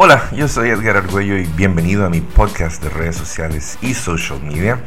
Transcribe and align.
Hola, 0.00 0.30
yo 0.30 0.46
soy 0.46 0.70
Edgar 0.70 0.96
Argüello 0.96 1.36
y 1.36 1.46
bienvenido 1.56 2.06
a 2.06 2.08
mi 2.08 2.20
podcast 2.20 2.80
de 2.80 2.88
redes 2.88 3.16
sociales 3.16 3.78
y 3.82 3.94
social 3.94 4.40
media. 4.44 4.78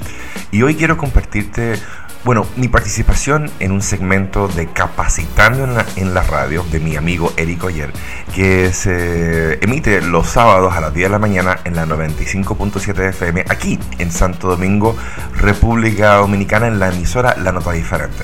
Y 0.52 0.62
hoy 0.62 0.76
quiero 0.76 0.96
compartirte, 0.96 1.74
bueno, 2.24 2.48
mi 2.56 2.70
participación 2.70 3.52
en 3.60 3.74
un 3.74 3.82
segmento 3.82 4.48
de 4.48 4.68
Capacitando 4.68 5.66
en 5.66 5.74
la, 5.74 5.86
en 5.98 6.14
la 6.14 6.24
radio 6.24 6.64
de 6.72 6.80
mi 6.80 6.96
amigo 6.96 7.34
Eric 7.36 7.62
Oyer, 7.66 7.92
que 8.34 8.72
se 8.72 9.62
emite 9.62 10.02
los 10.02 10.28
sábados 10.28 10.74
a 10.76 10.80
las 10.80 10.94
10 10.94 11.10
de 11.10 11.12
la 11.12 11.20
mañana 11.20 11.60
en 11.66 11.76
la 11.76 11.86
95.7 11.86 13.10
FM 13.10 13.44
aquí 13.50 13.78
en 14.00 14.14
Santo 14.14 14.48
Domingo, 14.48 14.96
República 15.36 16.16
Dominicana, 16.16 16.68
en 16.68 16.80
la 16.80 16.88
emisora 16.88 17.36
La 17.36 17.52
Nota 17.52 17.74
Diferente. 17.74 18.24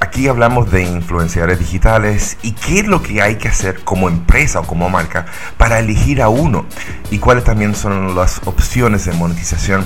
Aquí 0.00 0.28
hablamos 0.28 0.70
de 0.70 0.82
influenciadores 0.82 1.58
digitales 1.58 2.36
y 2.42 2.52
qué 2.52 2.80
es 2.80 2.86
lo 2.86 3.02
que 3.02 3.20
hay 3.20 3.36
que 3.36 3.48
hacer 3.48 3.80
como 3.82 4.08
empresa 4.08 4.60
o 4.60 4.62
como 4.64 4.88
marca 4.88 5.26
para 5.56 5.80
elegir 5.80 6.22
a 6.22 6.28
uno 6.28 6.66
y 7.10 7.18
cuáles 7.18 7.44
también 7.44 7.74
son 7.74 8.14
las 8.14 8.40
opciones 8.44 9.04
de 9.06 9.12
monetización 9.12 9.84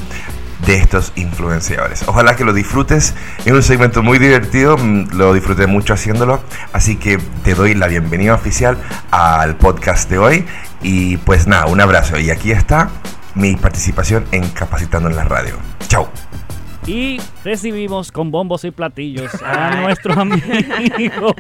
de 0.67 0.77
estos 0.77 1.13
influenciadores. 1.17 2.05
Ojalá 2.07 2.37
que 2.37 2.45
lo 2.45 2.53
disfrutes. 2.53 3.15
Es 3.45 3.53
un 3.53 3.63
segmento 3.63 4.03
muy 4.03 4.19
divertido, 4.19 4.77
mm, 4.77 5.09
lo 5.13 5.35
disfruté 5.35 5.67
mucho 5.67 5.95
haciéndolo, 5.95 6.43
así 6.73 6.97
que 6.97 7.19
te 7.43 7.55
doy 7.55 7.75
la 7.75 7.89
bienvenida 7.89 8.35
oficial 8.35 8.79
al 9.11 9.57
podcast 9.57 10.09
de 10.09 10.19
hoy 10.19 10.47
y 10.83 11.17
pues 11.19 11.47
nada, 11.47 11.67
un 11.67 11.81
abrazo 11.81 12.19
y 12.19 12.31
aquí 12.31 12.53
está 12.53 12.91
mi 13.35 13.57
participación 13.57 14.27
en 14.31 14.49
Capacitando 14.51 15.09
en 15.09 15.17
la 15.17 15.25
Radio. 15.25 15.57
Chao. 15.89 16.11
Y 16.85 17.19
recibimos 17.45 18.11
con 18.11 18.33
bombos 18.33 18.65
y 18.65 18.73
platillos 18.73 19.31
a 19.45 19.81
nuestro 19.83 20.15
amigo, 20.21 21.33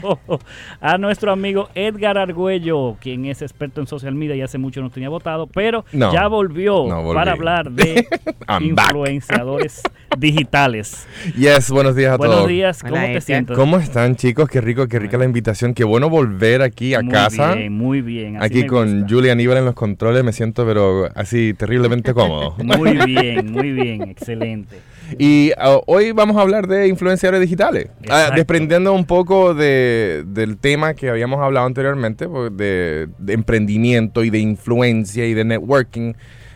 a 0.81 0.99
nuestro 0.99 1.33
amigo 1.33 1.69
Edgar 1.75 2.17
Argüello, 2.17 2.97
quien 3.01 3.25
es 3.25 3.43
experto 3.43 3.81
en 3.81 3.89
social 3.89 4.15
media 4.15 4.37
y 4.37 4.43
hace 4.43 4.59
mucho 4.59 4.81
no 4.83 4.91
tenía 4.91 5.09
votado, 5.09 5.49
pero 5.49 5.85
No, 5.93 6.13
ya 6.13 6.29
volvió 6.29 6.87
no 6.87 7.13
para 7.13 7.33
hablar 7.33 7.73
de 7.73 8.07
influenciadores 8.61 9.83
digitales. 10.17 11.09
Yes, 11.37 11.71
buenos 11.73 11.97
días 11.97 12.13
a 12.13 12.17
Buenos 12.19 12.37
todos. 12.37 12.49
días, 12.49 12.81
¿cómo 12.81 12.93
Hola, 12.95 13.03
te 13.07 13.11
Edgar. 13.11 13.23
sientes? 13.23 13.57
¿Cómo 13.57 13.79
están 13.79 14.15
chicos? 14.15 14.49
Qué 14.49 14.61
rico, 14.61 14.87
qué 14.87 15.01
rica 15.01 15.19
la 15.19 15.25
invitación. 15.25 15.75
Qué 15.75 15.83
bueno 15.83 16.09
volver 16.09 16.63
aquí 16.63 16.95
a 16.95 17.03
muy 17.03 17.11
casa. 17.11 17.55
bien, 17.57 17.73
muy 17.73 18.01
bien. 18.01 18.37
así 18.37 18.47
Aquí 18.47 18.67
con 18.69 19.01
gusta. 19.01 19.13
Julia 19.13 19.33
Aníbal 19.33 19.59
en 19.59 19.65
los 19.65 19.75
controles 19.75 20.23
me 20.23 20.33
siento 20.33 20.65
pero 20.65 21.09
así 21.17 21.53
terriblemente 21.55 22.15
cómodo. 22.15 22.55
Muy 22.63 22.93
bien, 23.07 23.51
muy 23.51 23.73
bien, 23.73 24.03
excelente. 24.03 24.77
Y 25.19 25.53
ah, 25.59 25.79
hoy 25.87 26.13
vamos 26.13 26.37
a 26.37 26.41
hablar 26.43 26.67
de 26.67 26.89
influenciadores 26.89 27.41
digitales. 27.41 27.89
Ah, 28.09 28.31
desprendiendo 28.37 28.93
un 28.93 29.05
poco 29.05 29.55
de- 29.55 30.25
del 30.27 30.57
tema 30.59 30.95
que 30.95 31.11
habíamos 31.11 31.41
hablado 31.41 31.67
anteriormente, 31.67 32.29
pues, 32.29 32.57
de, 32.57 33.09
de 33.19 33.33
emprendimiento 33.33 34.25
y 34.25 34.31
de 34.31 34.39
influencia 34.39 35.27
y 35.27 35.35
de 35.35 35.45
networking. 35.45 36.15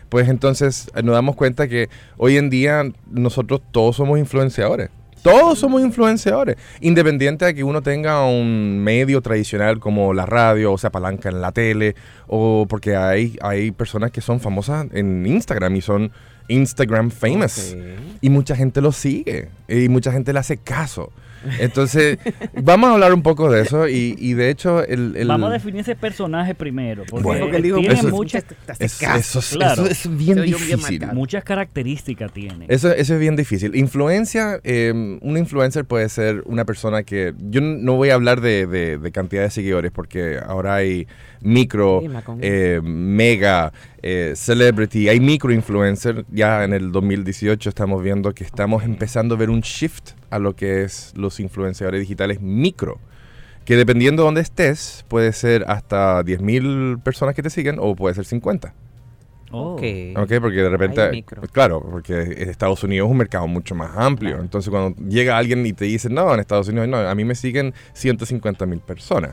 Pues 0.09 0.29
entonces 0.29 0.89
eh, 0.95 1.03
nos 1.03 1.15
damos 1.15 1.35
cuenta 1.35 1.67
que 1.67 1.89
hoy 2.17 2.37
en 2.37 2.49
día 2.49 2.83
nosotros 3.11 3.61
todos 3.71 3.95
somos 3.97 4.17
influenciadores. 4.19 4.89
Todos 5.27 5.59
somos 5.59 5.81
influenciadores, 5.81 6.55
independiente 6.79 7.43
de 7.43 7.53
que 7.53 7.61
uno 7.61 7.81
tenga 7.81 8.23
un 8.25 8.79
medio 8.79 9.19
tradicional 9.21 9.77
como 9.77 10.13
la 10.13 10.25
radio 10.25 10.71
o 10.71 10.77
se 10.77 10.87
apalanca 10.87 11.27
en 11.27 11.41
la 11.41 11.51
tele, 11.51 11.95
o 12.27 12.65
porque 12.69 12.95
hay, 12.95 13.37
hay 13.41 13.71
personas 13.71 14.11
que 14.11 14.21
son 14.21 14.39
famosas 14.39 14.87
en 14.93 15.25
Instagram 15.25 15.75
y 15.75 15.81
son 15.81 16.13
Instagram 16.47 17.11
famous. 17.11 17.75
Y 18.21 18.29
mucha 18.29 18.55
gente 18.55 18.79
lo 18.79 18.93
sigue 18.93 19.49
y 19.67 19.89
mucha 19.89 20.13
gente 20.13 20.31
le 20.31 20.39
hace 20.39 20.55
caso. 20.55 21.11
Entonces, 21.59 22.17
vamos 22.61 22.89
a 22.89 22.93
hablar 22.93 23.13
un 23.13 23.21
poco 23.23 23.49
de 23.51 23.61
eso 23.61 23.87
y, 23.87 24.15
y 24.19 24.33
de 24.33 24.49
hecho 24.49 24.83
el... 24.83 25.15
el- 25.15 25.27
Vamos 25.27 25.49
a 25.49 25.53
definir 25.53 25.81
ese 25.81 25.95
personaje 25.95 26.55
primero, 26.55 27.03
porque, 27.09 27.23
Bueno. 27.23 27.41
Porque 27.41 27.57
él 27.57 27.63
dijo, 27.63 27.79
tiene 27.79 27.93
eso 27.95 28.09
muchas, 28.09 28.43
es- 28.79 29.01
eso, 29.01 29.39
es- 29.39 29.49
Claro. 29.51 29.85
eso 29.85 30.09
es 30.09 30.17
bien 30.17 30.41
difícil. 30.41 31.05
muchas 31.13 31.43
características 31.43 32.31
tiene. 32.31 32.65
Eso, 32.67 32.91
eso 32.91 33.13
es 33.13 33.19
bien 33.19 33.35
difícil. 33.35 33.75
Influencia, 33.75 34.59
eh, 34.63 34.91
un 35.21 35.37
influencer 35.37 35.85
puede 35.85 36.09
ser 36.09 36.43
una 36.45 36.65
persona 36.65 37.03
que... 37.03 37.33
Yo 37.49 37.61
no 37.61 37.93
voy 37.95 38.09
a 38.09 38.15
hablar 38.15 38.41
de, 38.41 38.67
de- 38.67 38.97
de 38.97 39.11
cantidad 39.11 39.43
de 39.43 39.49
seguidores 39.51 39.91
porque 39.91 40.37
ahora 40.45 40.75
hay 40.75 41.07
micro, 41.41 42.01
eh, 42.41 42.81
mega, 42.83 43.71
eh, 44.01 44.33
celebrity, 44.35 45.09
hay 45.09 45.19
micro 45.19 45.51
influencer. 45.51 46.25
Ya 46.29 46.63
en 46.63 46.73
el 46.73 46.91
2018 46.91 47.69
estamos 47.69 48.03
viendo 48.03 48.33
que 48.33 48.43
estamos 48.43 48.83
empezando 48.83 49.35
a 49.35 49.37
ver 49.37 49.49
un 49.49 49.61
shift 49.61 50.11
a 50.29 50.39
lo 50.39 50.55
que 50.55 50.83
es 50.83 51.13
los 51.15 51.39
influenciadores 51.39 52.01
digitales 52.01 52.41
micro. 52.41 52.99
Que 53.65 53.75
dependiendo 53.75 54.23
de 54.23 54.27
dónde 54.27 54.41
estés, 54.41 55.03
puede 55.09 55.33
ser 55.33 55.65
hasta 55.67 56.23
10.000 56.23 57.01
personas 57.01 57.35
que 57.35 57.43
te 57.43 57.49
siguen 57.49 57.77
o 57.79 57.95
puede 57.95 58.15
ser 58.15 58.25
50. 58.25 58.73
Oh. 59.51 59.73
Ok. 59.73 59.81
Ok, 60.15 60.33
porque 60.41 60.57
de 60.57 60.69
repente, 60.69 61.25
claro, 61.51 61.81
porque 61.81 62.35
Estados 62.49 62.83
Unidos 62.83 63.07
es 63.07 63.11
un 63.11 63.17
mercado 63.17 63.47
mucho 63.47 63.75
más 63.75 63.91
amplio. 63.95 64.31
Claro. 64.31 64.43
Entonces, 64.43 64.69
cuando 64.69 65.01
llega 65.03 65.37
alguien 65.37 65.65
y 65.65 65.73
te 65.73 65.85
dice, 65.85 66.09
no, 66.09 66.33
en 66.33 66.39
Estados 66.39 66.67
Unidos 66.67 66.87
no, 66.87 66.97
a 66.97 67.15
mí 67.15 67.25
me 67.25 67.35
siguen 67.35 67.73
150 67.93 68.65
mil 68.65 68.79
personas. 68.79 69.31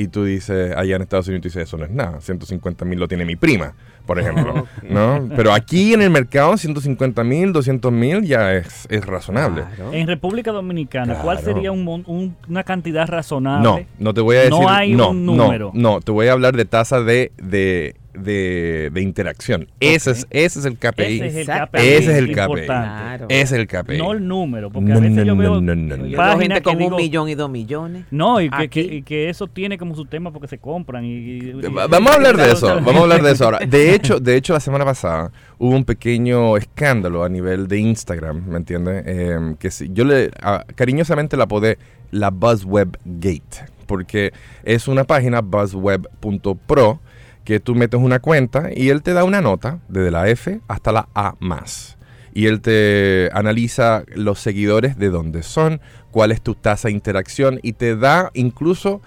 Y 0.00 0.06
tú 0.06 0.22
dices, 0.24 0.76
allá 0.76 0.94
en 0.94 1.02
Estados 1.02 1.26
Unidos, 1.26 1.42
tú 1.42 1.48
dices, 1.48 1.64
eso 1.64 1.76
no 1.76 1.84
es 1.84 1.90
nada. 1.90 2.20
150 2.20 2.84
mil 2.84 3.00
lo 3.00 3.08
tiene 3.08 3.24
mi 3.24 3.34
prima, 3.34 3.74
por 4.06 4.18
ejemplo. 4.20 4.64
¿no? 4.88 5.28
Pero 5.34 5.52
aquí 5.52 5.92
en 5.92 6.02
el 6.02 6.10
mercado, 6.10 6.56
150 6.56 7.24
mil, 7.24 7.52
200 7.52 7.90
mil 7.90 8.22
ya 8.22 8.54
es, 8.54 8.86
es 8.90 9.04
razonable. 9.04 9.64
Claro. 9.74 9.92
En 9.92 10.06
República 10.06 10.52
Dominicana, 10.52 11.16
¿cuál 11.16 11.40
sería 11.40 11.72
un 11.72 11.82
mon- 11.82 12.04
un- 12.06 12.36
una 12.48 12.62
cantidad 12.62 13.08
razonable? 13.08 13.64
No, 13.68 13.80
no 13.98 14.14
te 14.14 14.20
voy 14.20 14.36
a 14.36 14.48
No 14.48 14.58
decir. 14.60 14.66
hay 14.70 14.94
no, 14.94 15.10
un 15.10 15.26
no, 15.26 15.34
número. 15.34 15.72
No, 15.74 16.00
te 16.00 16.12
voy 16.12 16.28
a 16.28 16.32
hablar 16.32 16.54
de 16.56 16.64
tasa 16.64 17.00
de, 17.02 17.32
de, 17.42 17.96
de, 18.18 18.90
de 18.92 19.00
interacción. 19.02 19.68
Ese, 19.80 20.10
es, 20.12 20.26
ese 20.30 20.58
es 20.60 20.64
el 20.64 20.76
KPI. 20.78 21.20
Ese 21.20 21.26
es 21.26 21.36
el. 21.36 21.46
KPI. 21.46 21.78
Ese 21.80 21.96
es 21.96 22.08
el 22.18 22.24
KPI. 22.26 22.30
importante. 22.30 22.64
Claro. 22.66 23.26
Ese 23.28 23.42
es 23.42 23.52
el 23.52 23.66
KPI. 23.66 23.98
No 23.98 24.12
el 24.12 24.26
número, 24.26 24.70
porque 24.70 24.92
a 24.92 24.96
veces 24.96 25.12
no, 25.16 25.22
yo 25.24 25.36
veo 25.36 25.60
no, 25.60 25.74
no, 25.74 25.96
no. 25.96 26.06
Yo 26.06 26.16
páginas 26.16 26.38
gente 26.40 26.54
que 26.56 26.62
con 26.62 26.78
digo- 26.78 26.90
un 26.90 27.02
millón 27.02 27.28
y 27.28 27.34
dos 27.34 27.50
millones. 27.50 28.04
No, 28.10 28.40
y 28.40 28.50
que, 28.50 28.68
que- 28.68 28.80
y 28.80 29.02
que 29.02 29.28
eso 29.28 29.46
tiene 29.46 29.78
como 29.78 29.94
su 29.94 30.04
tema 30.06 30.32
porque 30.32 30.48
se 30.48 30.58
compran. 30.58 31.04
Y, 31.04 31.08
y- 31.14 31.52
Va- 31.52 31.86
y- 31.86 31.88
Vamos 31.88 32.12
a 32.12 32.14
hablar 32.14 32.36
de 32.36 32.52
eso, 32.52 32.66
vamos 32.66 32.96
a 32.96 33.00
hablar 33.00 33.22
de 33.22 33.32
eso 33.32 33.44
ahora. 33.44 33.58
De 33.66 33.94
hecho, 33.94 34.20
de 34.20 34.36
hecho 34.36 34.52
la 34.52 34.60
semana 34.60 34.84
pasada 34.84 35.32
hubo 35.58 35.74
un 35.74 35.84
pequeño 35.84 36.56
escándalo 36.56 37.24
a 37.24 37.28
nivel 37.28 37.66
de 37.68 37.78
Instagram, 37.78 38.44
¿me 38.48 38.56
entiendes? 38.58 39.04
Eh, 39.06 39.54
que 39.58 39.70
sí, 39.70 39.88
yo 39.92 40.04
le 40.04 40.30
ah, 40.42 40.64
cariñosamente 40.74 41.36
la 41.36 41.44
apodé 41.44 41.78
la 42.10 42.30
Buzzweb 42.30 42.96
Gate, 43.04 43.66
porque 43.86 44.32
es 44.64 44.88
una 44.88 45.04
página 45.04 45.40
buzzweb.pro 45.42 47.00
que 47.48 47.60
tú 47.60 47.74
metes 47.74 47.98
una 47.98 48.18
cuenta 48.18 48.68
y 48.76 48.90
él 48.90 49.02
te 49.02 49.14
da 49.14 49.24
una 49.24 49.40
nota 49.40 49.78
desde 49.88 50.10
la 50.10 50.28
F 50.28 50.60
hasta 50.68 50.92
la 50.92 51.08
A 51.14 51.34
más. 51.38 51.96
Y 52.34 52.44
él 52.44 52.60
te 52.60 53.30
analiza 53.32 54.04
los 54.14 54.38
seguidores 54.38 54.98
de 54.98 55.08
dónde 55.08 55.42
son, 55.42 55.80
cuál 56.10 56.30
es 56.30 56.42
tu 56.42 56.54
tasa 56.54 56.88
de 56.88 56.92
interacción 56.92 57.58
y 57.62 57.72
te 57.72 57.96
da 57.96 58.30
incluso 58.34 59.00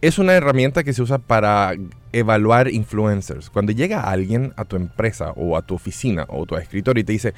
es 0.00 0.20
una 0.20 0.34
herramienta 0.34 0.84
que 0.84 0.92
se 0.92 1.02
usa 1.02 1.18
para 1.18 1.72
evaluar 2.12 2.68
influencers. 2.68 3.50
Cuando 3.50 3.72
llega 3.72 4.08
alguien 4.08 4.52
a 4.54 4.64
tu 4.64 4.76
empresa 4.76 5.32
o 5.34 5.56
a 5.56 5.62
tu 5.62 5.74
oficina 5.74 6.24
o 6.28 6.44
a 6.44 6.46
tu 6.46 6.54
escritorio 6.54 7.00
y 7.00 7.04
te 7.04 7.12
dice, 7.14 7.34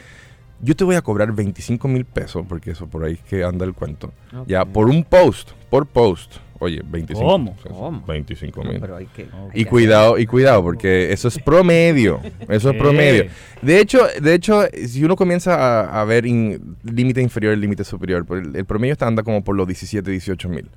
yo 0.63 0.75
te 0.77 0.85
voy 0.85 0.97
a 0.97 1.03
cobrar 1.03 1.33
25 1.33 1.89
mil 1.89 2.05
pesos, 2.05 2.45
porque 2.49 2.71
eso 2.73 2.87
por 2.87 3.05
ahí 3.05 3.15
es 3.15 3.21
que 3.21 3.45
anda 3.45 3.65
el 3.65 3.73
cuento, 3.75 4.13
ya 4.47 4.65
por 4.65 4.89
un 4.89 5.05
post, 5.05 5.51
por 5.71 5.87
post. 5.87 6.35
Oye, 6.63 6.83
25 6.85 7.27
¿Cómo? 7.27 7.57
¿Cómo? 7.67 8.05
25 8.07 8.63
No, 8.63 8.71
mil. 8.71 8.81
pero 8.83 8.97
hay 8.97 9.07
que, 9.07 9.23
hay 9.23 9.29
Y 9.63 9.65
cuidado, 9.65 10.19
y 10.19 10.27
cuidado, 10.27 10.63
porque 10.63 11.11
eso 11.11 11.29
es 11.29 11.39
promedio. 11.39 12.21
Eso 12.51 12.71
es 12.73 12.77
promedio. 12.77 13.29
De 13.63 13.81
hecho, 13.81 14.01
de 14.21 14.35
hecho, 14.35 14.65
si 14.87 15.03
uno 15.03 15.17
comienza 15.17 15.55
a, 15.55 16.03
a 16.03 16.05
ver 16.05 16.27
in- 16.27 16.77
límite 16.85 17.23
inferior 17.23 17.57
y 17.57 17.61
límite 17.63 17.83
superior, 17.83 18.27
pues 18.27 18.47
el, 18.47 18.55
el 18.57 18.67
promedio 18.67 18.93
está 18.93 19.07
anda 19.07 19.23
como 19.23 19.43
por 19.43 19.57
los 19.57 19.67
17, 19.67 20.11
18 20.11 20.49
mil. 20.51 20.69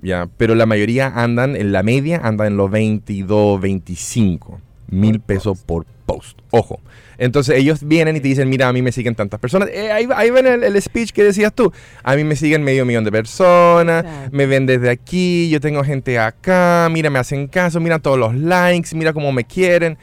Ya, 0.00 0.28
pero 0.36 0.54
la 0.54 0.66
mayoría 0.66 1.08
andan, 1.08 1.56
en 1.56 1.72
la 1.72 1.82
media 1.82 2.20
andan 2.22 2.48
en 2.48 2.56
los 2.56 2.70
22, 2.70 3.60
25 3.60 4.60
mil 4.90 5.18
pesos 5.18 5.60
por 5.62 5.84
post. 6.04 6.38
Ojo. 6.50 6.80
Entonces 7.16 7.56
ellos 7.56 7.80
vienen 7.86 8.16
y 8.16 8.20
te 8.20 8.28
dicen, 8.28 8.48
mira, 8.48 8.68
a 8.68 8.72
mí 8.72 8.82
me 8.82 8.90
siguen 8.92 9.14
tantas 9.14 9.38
personas. 9.40 9.68
Eh, 9.72 9.92
ahí, 9.92 10.08
ahí 10.16 10.30
ven 10.30 10.46
el, 10.46 10.64
el 10.64 10.82
speech 10.82 11.10
que 11.12 11.22
decías 11.22 11.52
tú. 11.54 11.72
A 12.02 12.16
mí 12.16 12.24
me 12.24 12.34
siguen 12.36 12.62
medio 12.64 12.84
millón 12.84 13.04
de 13.04 13.12
personas, 13.12 14.04
Exacto. 14.04 14.28
me 14.36 14.46
ven 14.46 14.66
desde 14.66 14.90
aquí, 14.90 15.48
yo 15.50 15.60
tengo 15.60 15.84
gente 15.84 16.18
acá, 16.18 16.88
mira, 16.90 17.10
me 17.10 17.18
hacen 17.18 17.46
caso, 17.46 17.78
mira 17.80 17.98
todos 18.00 18.18
los 18.18 18.34
likes, 18.34 18.94
mira 18.96 19.12
cómo 19.12 19.30
me 19.32 19.44
quieren. 19.44 19.96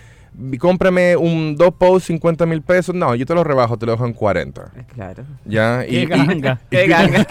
Cómprame 0.59 1.17
un 1.17 1.57
dos 1.57 1.73
posts, 1.77 2.07
50 2.07 2.45
mil 2.45 2.61
pesos. 2.61 2.95
No, 2.95 3.13
yo 3.15 3.25
te 3.25 3.35
lo 3.35 3.43
rebajo, 3.43 3.77
te 3.77 3.85
lo 3.85 3.91
dejo 3.91 4.05
en 4.05 4.13
40. 4.13 4.61
Eh, 4.77 4.83
Claro. 4.93 5.23
¿Ya? 5.43 5.83
Qué 5.89 6.05
ganga. 6.05 6.61
Qué 6.71 6.87
ganga. 6.87 7.27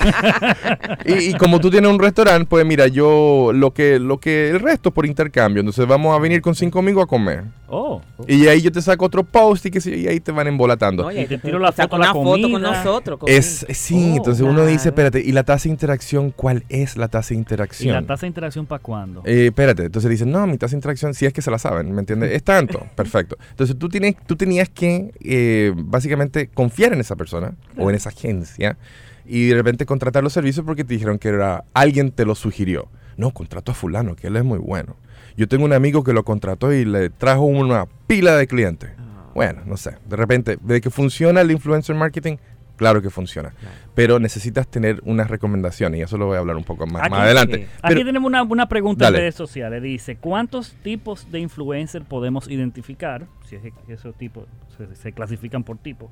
Y, 1.06 1.30
y 1.30 1.34
como 1.34 1.60
tú 1.60 1.70
tienes 1.70 1.90
un 1.90 1.98
restaurante, 1.98 2.46
pues 2.46 2.66
mira, 2.66 2.88
yo 2.88 3.52
lo 3.54 3.72
que, 3.72 3.98
lo 3.98 4.20
que 4.20 4.50
el 4.50 4.60
resto 4.60 4.90
por 4.90 5.06
intercambio. 5.06 5.60
Entonces 5.60 5.86
vamos 5.86 6.14
a 6.14 6.20
venir 6.20 6.42
con 6.42 6.54
cinco 6.54 6.78
amigos 6.80 7.04
a 7.04 7.06
comer. 7.06 7.44
Oh. 7.72 8.02
Y 8.26 8.48
ahí 8.48 8.60
yo 8.60 8.72
te 8.72 8.82
saco 8.82 9.04
otro 9.04 9.22
post 9.22 9.64
y, 9.66 9.70
que, 9.70 9.80
y 9.96 10.08
ahí 10.08 10.18
te 10.18 10.32
van 10.32 10.48
embolatando. 10.48 11.04
No, 11.04 11.12
Y 11.12 11.18
ahí 11.18 11.26
te 11.26 11.38
tiro 11.38 11.58
la 11.60 11.70
saca 11.70 11.84
foto 11.84 11.98
la 11.98 12.12
una 12.12 12.24
foto 12.24 12.50
con 12.50 12.62
nosotros. 12.62 13.20
Es, 13.26 13.64
sí, 13.70 14.10
Oh, 14.12 14.16
entonces 14.16 14.44
uno 14.44 14.66
dice, 14.66 14.88
espérate, 14.88 15.20
¿y 15.20 15.30
la 15.32 15.44
tasa 15.44 15.64
de 15.64 15.70
interacción 15.70 16.32
cuál 16.32 16.64
es 16.68 16.96
la 16.96 17.08
tasa 17.08 17.28
de 17.30 17.36
¿Y 17.36 17.38
interacción? 17.38 17.94
la 17.94 18.02
tasa 18.02 18.22
de 18.22 18.28
interacción 18.28 18.66
para 18.66 18.82
cuándo? 18.82 19.22
Eh, 19.24 19.46
espérate, 19.46 19.84
entonces 19.84 20.10
dicen, 20.10 20.32
no, 20.32 20.46
mi 20.46 20.58
tasa 20.58 20.72
de 20.72 20.78
interacción, 20.78 21.14
si 21.14 21.26
es 21.26 21.32
que 21.32 21.42
se 21.42 21.50
la 21.50 21.58
saben, 21.58 21.92
¿me 21.92 22.00
entiendes? 22.00 22.32
Es 22.32 22.42
tanto, 22.42 22.84
perfecto. 22.96 23.36
Entonces 23.50 23.78
tú, 23.78 23.88
tienes, 23.88 24.16
tú 24.26 24.34
tenías 24.36 24.68
que 24.68 25.12
eh, 25.22 25.72
básicamente 25.76 26.48
confiar 26.48 26.92
en 26.92 27.00
esa 27.00 27.14
persona 27.14 27.54
o 27.78 27.88
en 27.88 27.96
esa 27.96 28.08
agencia 28.08 28.76
y 29.24 29.46
de 29.46 29.54
repente 29.54 29.86
contratar 29.86 30.24
los 30.24 30.32
servicios 30.32 30.66
porque 30.66 30.82
te 30.82 30.94
dijeron 30.94 31.18
que 31.18 31.28
era 31.28 31.64
alguien 31.72 32.10
te 32.10 32.24
lo 32.24 32.34
sugirió. 32.34 32.88
No, 33.16 33.32
contrato 33.32 33.72
a 33.72 33.74
fulano, 33.74 34.16
que 34.16 34.28
él 34.28 34.36
es 34.36 34.44
muy 34.44 34.58
bueno. 34.58 34.96
Yo 35.36 35.48
tengo 35.48 35.64
un 35.64 35.72
amigo 35.72 36.04
que 36.04 36.12
lo 36.12 36.24
contrató 36.24 36.72
y 36.72 36.84
le 36.84 37.10
trajo 37.10 37.42
una 37.42 37.86
pila 38.06 38.36
de 38.36 38.46
clientes. 38.46 38.90
Ah. 38.98 39.30
Bueno, 39.34 39.62
no 39.66 39.76
sé, 39.76 39.96
de 40.08 40.16
repente, 40.16 40.58
de 40.60 40.80
que 40.80 40.90
funciona 40.90 41.40
el 41.40 41.50
influencer 41.50 41.94
marketing, 41.96 42.36
claro 42.76 43.00
que 43.02 43.10
funciona. 43.10 43.50
Claro. 43.50 43.74
Pero 43.94 44.18
necesitas 44.18 44.66
tener 44.68 45.00
unas 45.04 45.28
recomendaciones 45.30 46.00
y 46.00 46.02
eso 46.02 46.16
lo 46.18 46.26
voy 46.26 46.36
a 46.36 46.38
hablar 46.40 46.56
un 46.56 46.64
poco 46.64 46.86
más, 46.86 47.02
Aquí- 47.02 47.10
más 47.10 47.20
adelante. 47.20 47.68
Aquí 47.82 47.94
Pero- 47.94 48.04
tenemos 48.06 48.26
una, 48.26 48.42
una 48.42 48.68
pregunta 48.68 49.04
Dale. 49.04 49.18
en 49.18 49.22
redes 49.22 49.34
sociales. 49.34 49.82
Dice, 49.82 50.16
¿cuántos 50.16 50.74
tipos 50.82 51.30
de 51.30 51.40
influencer 51.40 52.02
podemos 52.04 52.48
identificar? 52.48 53.26
Si 53.48 53.56
es 53.56 53.62
que 53.62 53.72
esos 53.92 54.14
tipos 54.16 54.44
se, 54.76 54.94
se 54.96 55.12
clasifican 55.12 55.62
por 55.64 55.78
tipo. 55.78 56.10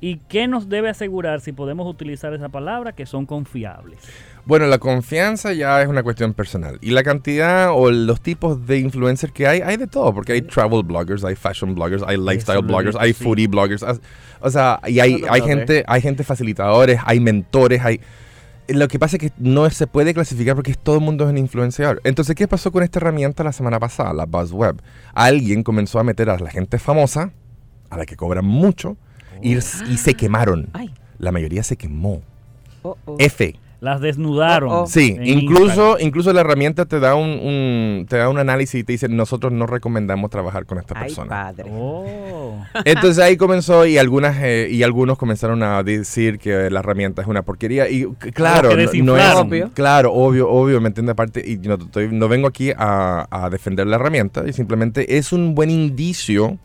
¿Y 0.00 0.18
qué 0.28 0.46
nos 0.46 0.68
debe 0.68 0.88
asegurar 0.88 1.40
si 1.40 1.52
podemos 1.52 1.88
utilizar 1.88 2.32
esa 2.32 2.48
palabra 2.48 2.92
que 2.92 3.04
son 3.04 3.26
confiables? 3.26 3.98
Bueno, 4.44 4.66
la 4.66 4.78
confianza 4.78 5.52
ya 5.52 5.82
es 5.82 5.88
una 5.88 6.04
cuestión 6.04 6.34
personal. 6.34 6.78
Y 6.80 6.90
la 6.92 7.02
cantidad 7.02 7.70
o 7.72 7.90
los 7.90 8.20
tipos 8.20 8.64
de 8.66 8.78
influencers 8.78 9.32
que 9.32 9.48
hay, 9.48 9.60
hay 9.60 9.76
de 9.76 9.88
todo. 9.88 10.14
Porque 10.14 10.32
hay 10.32 10.42
travel 10.42 10.84
bloggers, 10.84 11.24
hay 11.24 11.34
fashion 11.34 11.74
bloggers, 11.74 12.04
hay 12.06 12.16
lifestyle 12.16 12.56
lo 12.56 12.62
bloggers, 12.62 12.96
hay 12.96 13.12
sí. 13.12 13.24
foodie 13.24 13.48
bloggers. 13.48 13.84
O 14.40 14.50
sea, 14.50 14.80
y 14.86 15.00
hay, 15.00 15.20
gente, 15.42 15.84
hay 15.88 16.00
gente 16.00 16.22
facilitadores, 16.22 17.00
hay 17.04 17.18
mentores, 17.18 17.84
hay... 17.84 18.00
Lo 18.68 18.86
que 18.86 18.98
pasa 18.98 19.16
es 19.16 19.20
que 19.20 19.32
no 19.38 19.68
se 19.70 19.86
puede 19.86 20.14
clasificar 20.14 20.54
porque 20.54 20.74
todo 20.74 20.96
el 20.96 21.00
mundo 21.00 21.24
es 21.24 21.30
un 21.30 21.38
influenciador. 21.38 22.00
Entonces, 22.04 22.36
¿qué 22.36 22.46
pasó 22.46 22.70
con 22.70 22.82
esta 22.82 23.00
herramienta 23.00 23.42
la 23.42 23.52
semana 23.52 23.80
pasada, 23.80 24.12
la 24.12 24.26
BuzzWeb? 24.26 24.80
Alguien 25.14 25.62
comenzó 25.62 25.98
a 25.98 26.04
meter 26.04 26.30
a 26.30 26.38
la 26.38 26.50
gente 26.50 26.78
famosa, 26.78 27.32
a 27.90 27.96
la 27.96 28.04
que 28.04 28.14
cobran 28.14 28.44
mucho, 28.44 28.98
y, 29.42 29.56
y 29.56 29.60
se 29.98 30.14
quemaron. 30.14 30.68
Ay. 30.72 30.90
La 31.18 31.32
mayoría 31.32 31.62
se 31.62 31.76
quemó. 31.76 32.22
Oh, 32.82 32.96
oh. 33.06 33.16
F. 33.18 33.54
Las 33.80 34.00
desnudaron. 34.00 34.70
Oh, 34.72 34.82
oh. 34.82 34.86
Sí, 34.88 35.16
incluso, 35.22 35.66
Instagram. 35.66 35.96
incluso 36.00 36.32
la 36.32 36.40
herramienta 36.40 36.84
te 36.86 36.98
da 36.98 37.14
un, 37.14 37.28
un- 37.28 38.06
te 38.08 38.16
da 38.16 38.28
un 38.28 38.38
análisis 38.38 38.80
y 38.80 38.82
te 38.84 38.90
dice, 38.92 39.08
nosotros 39.08 39.52
no 39.52 39.66
recomendamos 39.66 40.30
trabajar 40.30 40.66
con 40.66 40.78
esta 40.78 40.94
Ay, 40.98 41.02
persona. 41.04 41.28
padre. 41.28 41.70
Oh. 41.72 42.56
Entonces 42.84 43.22
ahí 43.22 43.36
comenzó 43.36 43.86
y 43.86 43.96
algunas 43.96 44.36
eh, 44.42 44.68
y 44.68 44.82
algunos 44.82 45.16
comenzaron 45.16 45.62
a 45.62 45.80
decir 45.84 46.40
que 46.40 46.70
la 46.70 46.80
herramienta 46.80 47.22
es 47.22 47.28
una 47.28 47.42
porquería 47.42 47.88
y 47.88 48.04
claro, 48.34 48.70
no, 48.70 48.76
no 49.04 49.16
es. 49.16 49.34
Obvio. 49.36 49.70
claro, 49.74 50.12
obvio, 50.12 50.48
obvio, 50.50 50.80
me 50.80 50.88
entiende 50.88 51.12
aparte 51.12 51.44
y 51.48 51.58
no, 51.58 51.74
estoy- 51.74 52.08
no 52.10 52.26
vengo 52.28 52.48
aquí 52.48 52.72
a, 52.76 53.28
a 53.30 53.48
defender 53.48 53.86
la 53.86 53.94
herramienta 53.94 54.42
y 54.44 54.52
simplemente 54.52 55.18
es 55.18 55.32
un 55.32 55.54
buen 55.54 55.70
indicio 55.70 56.58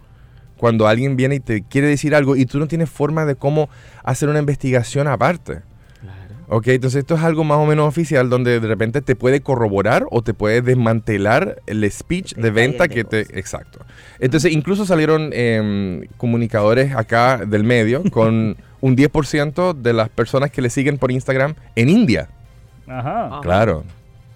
cuando 0.63 0.87
alguien 0.87 1.17
viene 1.17 1.35
y 1.35 1.39
te 1.41 1.61
quiere 1.61 1.89
decir 1.89 2.15
algo 2.15 2.37
y 2.37 2.45
tú 2.45 2.57
no 2.57 2.69
tienes 2.69 2.89
forma 2.89 3.25
de 3.25 3.35
cómo 3.35 3.67
hacer 4.01 4.29
una 4.29 4.39
investigación 4.39 5.09
aparte. 5.09 5.59
Claro. 5.99 6.35
Ok, 6.47 6.69
entonces 6.69 6.99
esto 6.99 7.15
es 7.15 7.21
algo 7.21 7.43
más 7.43 7.57
o 7.57 7.65
menos 7.65 7.85
oficial 7.85 8.29
donde 8.29 8.61
de 8.61 8.65
repente 8.65 9.01
te 9.01 9.17
puede 9.17 9.41
corroborar 9.41 10.05
o 10.09 10.21
te 10.21 10.33
puede 10.33 10.61
desmantelar 10.61 11.57
el 11.67 11.91
speech 11.91 12.35
de 12.35 12.49
venta 12.49 12.87
que 12.87 13.03
te... 13.03 13.19
Exacto. 13.37 13.85
Entonces 14.19 14.53
incluso 14.53 14.85
salieron 14.85 15.31
em, 15.33 16.07
comunicadores 16.15 16.95
acá 16.95 17.39
del 17.45 17.65
medio 17.65 18.01
con 18.09 18.55
un 18.79 18.95
10% 18.95 19.73
de 19.73 19.91
las 19.91 20.07
personas 20.07 20.49
que 20.49 20.61
le 20.61 20.69
siguen 20.69 20.97
por 20.97 21.11
Instagram 21.11 21.55
en 21.75 21.89
India. 21.89 22.29
Ajá. 22.87 23.27
Ah. 23.33 23.39
Claro. 23.43 23.83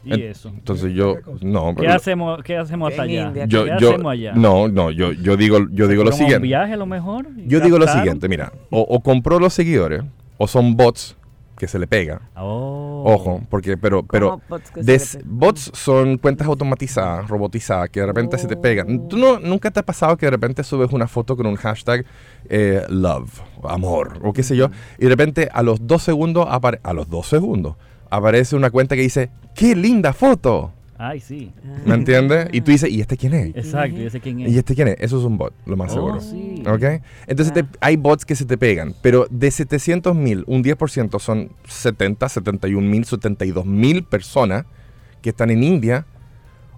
¿Y 0.08 0.14
En- 0.14 0.22
eso? 0.32 0.50
Entonces 0.50 0.94
yo... 0.94 1.16
No, 1.42 1.76
¿Qué 1.76 1.82
pero- 1.84 1.94
hacemos, 1.94 2.44
qué 2.44 2.58
hacemos 2.58 2.90
hasta 2.92 3.04
allá? 3.04 3.28
India. 3.28 3.46
yo, 3.46 3.66
¿Qué 3.66 3.72
yo, 3.80 3.90
hacemos 3.90 4.12
allá? 4.14 4.34
no, 4.34 4.68
no, 4.68 4.92
yo, 4.92 5.12
yo 5.12 5.38
digo, 5.38 5.60
yo 5.72 5.88
digo 5.88 6.04
lo 6.04 6.12
¿Fueron 6.12 6.12
a 6.12 6.16
un 6.16 6.18
siguiente. 6.18 6.48
viaje 6.48 6.74
a 6.74 6.78
lo 6.78 6.86
mejor? 6.86 7.28
Yo 7.46 7.60
digo 7.60 7.78
lo 7.78 7.88
siguiente, 7.88 8.28
mira, 8.30 8.52
o, 8.70 8.82
o 8.82 9.00
compró 9.02 9.40
los 9.40 9.54
seguidores 9.54 10.04
o 10.38 10.48
son 10.48 10.76
bots 10.78 11.16
que 11.58 11.68
se 11.68 11.80
le 11.80 11.88
pega. 11.88 12.22
Oh. 12.36 13.02
Ojo, 13.08 13.42
porque, 13.50 13.78
pero, 13.78 14.04
pero, 14.04 14.30
¿Cómo 14.32 14.44
bots 14.48 14.72
Des- 14.76 15.18
son 15.74 16.18
cuentas 16.20 16.48
automatizadas, 16.48 17.28
robotizadas, 17.28 17.90
que 17.90 18.00
de 18.02 18.06
repente 18.06 18.38
se 18.38 18.48
te 18.48 18.56
pegan. 18.56 19.00
Oh. 19.06 19.08
¿Tú 19.08 19.18
no, 19.18 19.40
nunca 19.40 19.72
te 19.72 19.80
ha 19.80 19.84
pasado 19.84 20.16
que 20.18 20.28
de 20.28 20.32
repente 20.32 20.64
subes 20.64 20.92
una 20.92 21.08
foto 21.08 21.36
con 21.36 21.48
un 21.48 21.56
hashtag 21.56 22.06
eh, 22.50 22.84
love, 22.90 23.42
amor, 23.64 24.20
o 24.24 24.34
qué 24.34 24.44
sé 24.44 24.56
yo, 24.56 24.70
y 25.00 25.04
de 25.06 25.10
repente 25.10 25.50
a 25.52 25.64
los 25.64 25.88
dos 25.88 26.04
segundos, 26.04 26.46
apare- 26.48 26.80
a 26.84 26.94
los 26.94 27.10
dos 27.10 27.26
segundos, 27.28 27.76
aparece 28.10 28.56
una 28.56 28.70
cuenta 28.70 28.96
que 28.96 29.02
dice, 29.02 29.30
¡qué 29.56 29.76
linda 29.76 30.14
foto! 30.14 30.74
Ay, 31.00 31.20
sí. 31.20 31.52
¿Me 31.86 31.94
entiendes? 31.94 32.48
Y 32.52 32.62
tú 32.62 32.72
dices, 32.72 32.90
¿y 32.90 33.02
este 33.02 33.18
quién 33.18 33.34
es? 33.36 33.56
Exacto, 33.56 34.02
¿y 34.02 34.06
ese 34.08 34.20
quién 34.20 34.40
es? 34.40 34.52
¿Y 34.52 34.58
este 34.58 34.74
quién 34.74 34.88
es? 34.88 34.96
Eso 35.00 35.20
es 35.20 35.26
un 35.26 35.38
bot, 35.38 35.54
lo 35.68 35.78
más 35.78 35.92
Oh, 35.92 35.94
seguro. 35.94 36.20
sí. 36.22 36.64
¿Ok? 36.68 37.04
Entonces 37.28 37.54
te- 37.54 37.66
hay 37.82 37.98
bots 37.98 38.26
que 38.26 38.36
se 38.36 38.46
te 38.46 38.58
pegan, 38.58 38.96
pero 39.04 39.28
de 39.30 39.52
700 39.52 40.16
mil, 40.16 40.44
un 40.48 40.64
10% 40.64 41.20
son 41.20 41.52
70, 41.68 42.28
71 42.30 42.90
mil, 42.90 43.06
72 43.06 43.64
mil 43.68 44.04
personas 44.06 44.66
que 45.22 45.30
están 45.30 45.52
en 45.52 45.62
India 45.64 46.08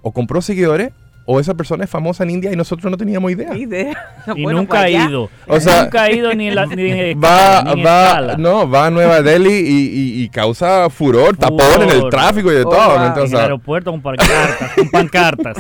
o 0.02 0.12
compró 0.12 0.42
seguidores 0.42 0.92
o 1.32 1.40
esa 1.40 1.54
persona 1.54 1.84
es 1.84 1.90
famosa 1.92 2.24
en 2.24 2.32
India 2.32 2.52
y 2.52 2.56
nosotros 2.56 2.90
no 2.90 2.98
teníamos 2.98 3.32
idea. 3.32 3.52
Ni 3.54 3.62
idea. 3.62 3.96
Y 4.36 4.42
Bueno, 4.44 4.60
nunca 4.60 4.80
ha 4.80 4.84
pues 4.84 4.96
allá. 4.96 5.10
ido. 5.10 5.30
O 5.48 5.60
sea, 5.60 5.84
nunca 5.84 6.04
ha 6.04 6.12
ido 6.12 6.34
ni 6.34 6.48
en 6.48 6.56
la 6.56 6.66
ni 6.66 6.90
en 6.92 7.22
Va, 7.24 7.58
escala, 7.60 7.74
ni 7.76 7.82
en 7.82 7.86
va, 7.88 8.36
no, 8.38 8.70
va 8.70 8.86
a 8.88 8.90
Nueva 8.90 9.22
Delhi 9.30 9.54
y, 9.54 9.90
y- 10.20 10.24
y 10.24 10.30
causa 10.30 10.90
furor, 10.90 11.38
tapón 11.38 11.84
en 11.84 11.90
el 11.92 12.10
tráfico 12.10 12.52
y 12.52 12.56
de 12.56 12.62
Oh, 12.64 12.70
todo. 12.70 12.88
wow. 12.88 12.90
¿me 12.98 13.02
En 13.02 13.08
entiendes? 13.10 13.34
el 13.34 13.40
aeropuerto 13.40 13.92
con 13.92 14.02
pancartas, 14.02 14.72
con 14.76 14.90
pancartas. 14.90 15.58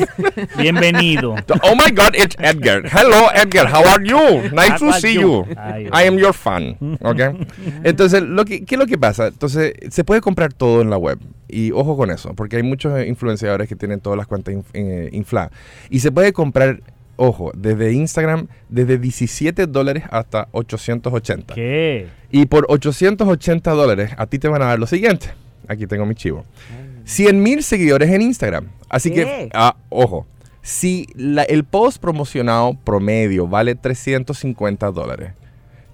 Bienvenido. 0.58 1.36
Oh 1.64 1.76
my 1.76 1.92
God, 1.92 2.16
it's 2.16 2.36
Edgar. 2.40 2.84
Hello, 2.92 3.30
Edgar. 3.34 3.68
How 3.72 3.84
are 3.88 4.04
you? 4.04 4.50
Nice 4.52 4.80
to 4.80 4.92
see 4.94 5.14
you? 5.16 5.46
I 5.94 6.08
am 6.08 6.18
your 6.18 6.34
fan. 6.34 6.78
¿ok? 7.02 7.20
Entonces, 7.84 8.22
lo 8.24 8.44
que, 8.46 8.66
¿qué 8.66 8.76
es 8.76 8.80
lo 8.80 8.86
que 8.88 8.98
pasa? 8.98 9.28
Entonces, 9.28 9.74
se 9.90 10.04
puede 10.04 10.22
comprar 10.22 10.52
todo 10.54 10.82
en 10.82 10.90
la 10.90 10.98
web. 10.98 11.20
Y 11.50 11.72
ojo 11.72 11.98
con 11.98 12.12
eso, 12.12 12.34
porque 12.36 12.58
hay 12.58 12.64
muchos 12.64 13.06
influenciadores 13.06 13.68
que 13.68 13.76
tienen 13.76 14.00
todas 14.00 14.18
las 14.18 14.28
cuentas 14.28 14.56
eh, 14.74 15.10
infladas. 15.12 15.52
Y 15.90 16.00
se 16.00 16.12
puede 16.12 16.32
comprar, 16.34 16.82
ojo, 17.16 17.52
desde 17.56 17.92
Instagram, 17.94 18.48
desde 18.70 18.98
17 18.98 19.68
dólares 19.68 20.04
hasta 20.12 20.48
880. 20.52 21.54
¿Qué? 21.56 22.08
Y 22.32 22.46
por 22.46 22.66
880 22.70 23.72
dólares, 23.72 24.12
a 24.18 24.26
ti 24.28 24.38
te 24.40 24.48
van 24.48 24.62
a 24.62 24.66
dar 24.66 24.80
lo 24.80 24.88
siguiente. 24.88 25.28
Aquí 25.68 25.88
tengo 25.88 26.06
mi 26.06 26.16
chivo. 26.16 26.46
100 27.06 27.42
mil 27.42 27.64
seguidores 27.64 28.10
en 28.12 28.22
Instagram. 28.22 28.68
Así 28.90 29.10
que, 29.12 29.24
ah, 29.54 29.76
ojo, 29.90 30.26
si 30.62 31.08
la- 31.16 31.44
el 31.44 31.64
post 31.64 32.00
promocionado 32.02 32.76
promedio 32.84 33.48
vale 33.48 33.76
350 33.76 34.92
dólares, 34.92 35.32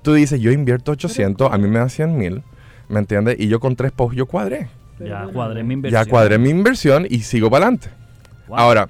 tú 0.02 0.14
dices, 0.14 0.40
yo 0.40 0.52
invierto 0.52 0.92
800, 0.92 1.52
a 1.52 1.58
mí 1.58 1.68
me 1.68 1.80
da 1.80 1.90
100 1.90 2.18
mil, 2.18 2.44
¿me 2.90 3.00
entiendes? 3.00 3.36
Y 3.40 3.48
yo 3.48 3.60
con 3.60 3.76
tres 3.76 3.92
posts 3.92 4.16
yo 4.18 4.26
cuadré. 4.26 4.68
Ya 5.00 5.28
cuadré 5.28 5.64
mi 5.64 5.74
inversión. 5.74 6.04
Ya 6.04 6.10
cuadré 6.10 6.38
mi 6.38 6.50
inversión 6.50 7.06
y 7.10 7.22
sigo 7.22 7.50
para 7.50 7.66
adelante. 7.66 7.90
Wow. 8.48 8.58
Ahora, 8.58 8.90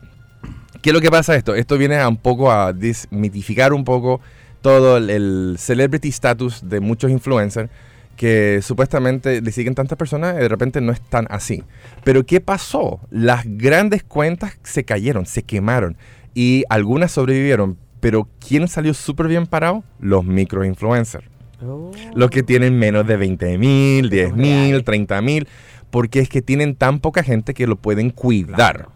¿qué 0.81 0.89
es 0.89 0.93
lo 0.93 1.01
que 1.01 1.09
pasa 1.09 1.35
esto? 1.35 1.55
Esto 1.55 1.77
viene 1.77 1.97
a 1.97 2.07
un 2.07 2.17
poco 2.17 2.51
a 2.51 2.73
desmitificar 2.73 3.73
un 3.73 3.83
poco 3.83 4.21
todo 4.61 4.97
el, 4.97 5.09
el 5.09 5.55
celebrity 5.57 6.09
status 6.09 6.67
de 6.67 6.79
muchos 6.79 7.11
influencers 7.11 7.69
que 8.15 8.61
supuestamente 8.61 9.41
le 9.41 9.51
siguen 9.51 9.75
tantas 9.75 9.97
personas 9.97 10.35
y 10.35 10.39
de 10.39 10.47
repente 10.47 10.81
no 10.81 10.91
es 10.91 11.01
tan 11.01 11.27
así. 11.29 11.63
Pero 12.03 12.25
¿qué 12.25 12.41
pasó? 12.41 12.99
Las 13.09 13.43
grandes 13.45 14.03
cuentas 14.03 14.57
se 14.63 14.85
cayeron, 14.85 15.25
se 15.25 15.43
quemaron 15.43 15.97
y 16.33 16.63
algunas 16.69 17.11
sobrevivieron. 17.11 17.77
Pero 17.99 18.27
¿quién 18.45 18.67
salió 18.67 18.93
súper 18.93 19.27
bien 19.27 19.47
parado? 19.47 19.83
Los 19.99 20.25
microinfluencers. 20.25 21.25
Oh. 21.65 21.91
Los 22.13 22.29
que 22.29 22.43
tienen 22.43 22.77
menos 22.77 23.07
de 23.07 23.17
20 23.17 23.57
mil, 23.57 24.09
10 24.09 24.35
mil, 24.35 24.83
30 24.83 25.21
mil, 25.21 25.47
porque 25.95 26.19
es 26.19 26.27
que 26.27 26.41
tienen 26.41 26.75
tan 26.75 26.99
poca 26.99 27.23
gente 27.23 27.53
que 27.53 27.67
lo 27.67 27.77
pueden 27.77 28.09
cuidar. 28.09 28.89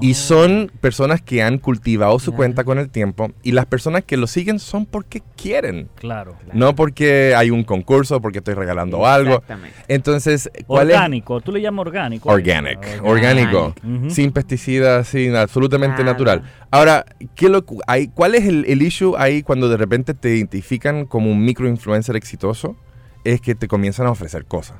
Y 0.00 0.14
son 0.14 0.70
personas 0.80 1.20
que 1.20 1.42
han 1.42 1.58
cultivado 1.58 2.20
su 2.20 2.26
Claro. 2.30 2.36
cuenta 2.36 2.62
con 2.62 2.78
el 2.78 2.88
tiempo 2.88 3.32
y 3.42 3.50
las 3.50 3.66
personas 3.66 4.04
que 4.04 4.16
lo 4.16 4.28
siguen 4.28 4.60
son 4.60 4.86
porque 4.86 5.22
quieren, 5.36 5.88
Claro. 5.96 6.36
no 6.52 6.76
porque 6.76 7.34
hay 7.36 7.50
un 7.50 7.64
concurso, 7.64 8.20
porque 8.20 8.38
estoy 8.38 8.54
regalando 8.54 9.08
algo. 9.08 9.32
Exactamente. 9.36 9.76
Entonces, 9.88 10.48
¿cuál 10.68 10.90
es? 10.90 10.94
Orgánico. 10.96 11.40
Tú 11.40 11.50
le 11.50 11.60
llamas 11.62 11.84
orgánico. 11.84 12.28
Organic, 12.30 12.78
Orgánico. 13.02 13.74
orgánico, 13.82 14.10
sin 14.14 14.30
pesticidas, 14.30 15.08
sin 15.08 15.34
absolutamente 15.34 16.04
natural. 16.04 16.42
Ahora, 16.70 17.04
¿qué 17.34 17.48
lo, 17.48 17.64
cu- 17.66 17.80
hay, 17.88 18.06
¿cuál 18.06 18.36
es 18.36 18.44
el, 18.44 18.66
el 18.68 18.82
issue 18.82 19.16
ahí 19.18 19.42
cuando 19.42 19.68
de 19.68 19.78
repente 19.78 20.14
te 20.14 20.36
identifican 20.36 21.06
como 21.06 21.28
un 21.28 21.44
microinfluencer 21.44 22.14
exitoso? 22.14 22.76
Es 23.24 23.40
que 23.40 23.56
te 23.56 23.66
comienzan 23.66 24.06
a 24.06 24.10
ofrecer 24.10 24.44
cosas. 24.44 24.76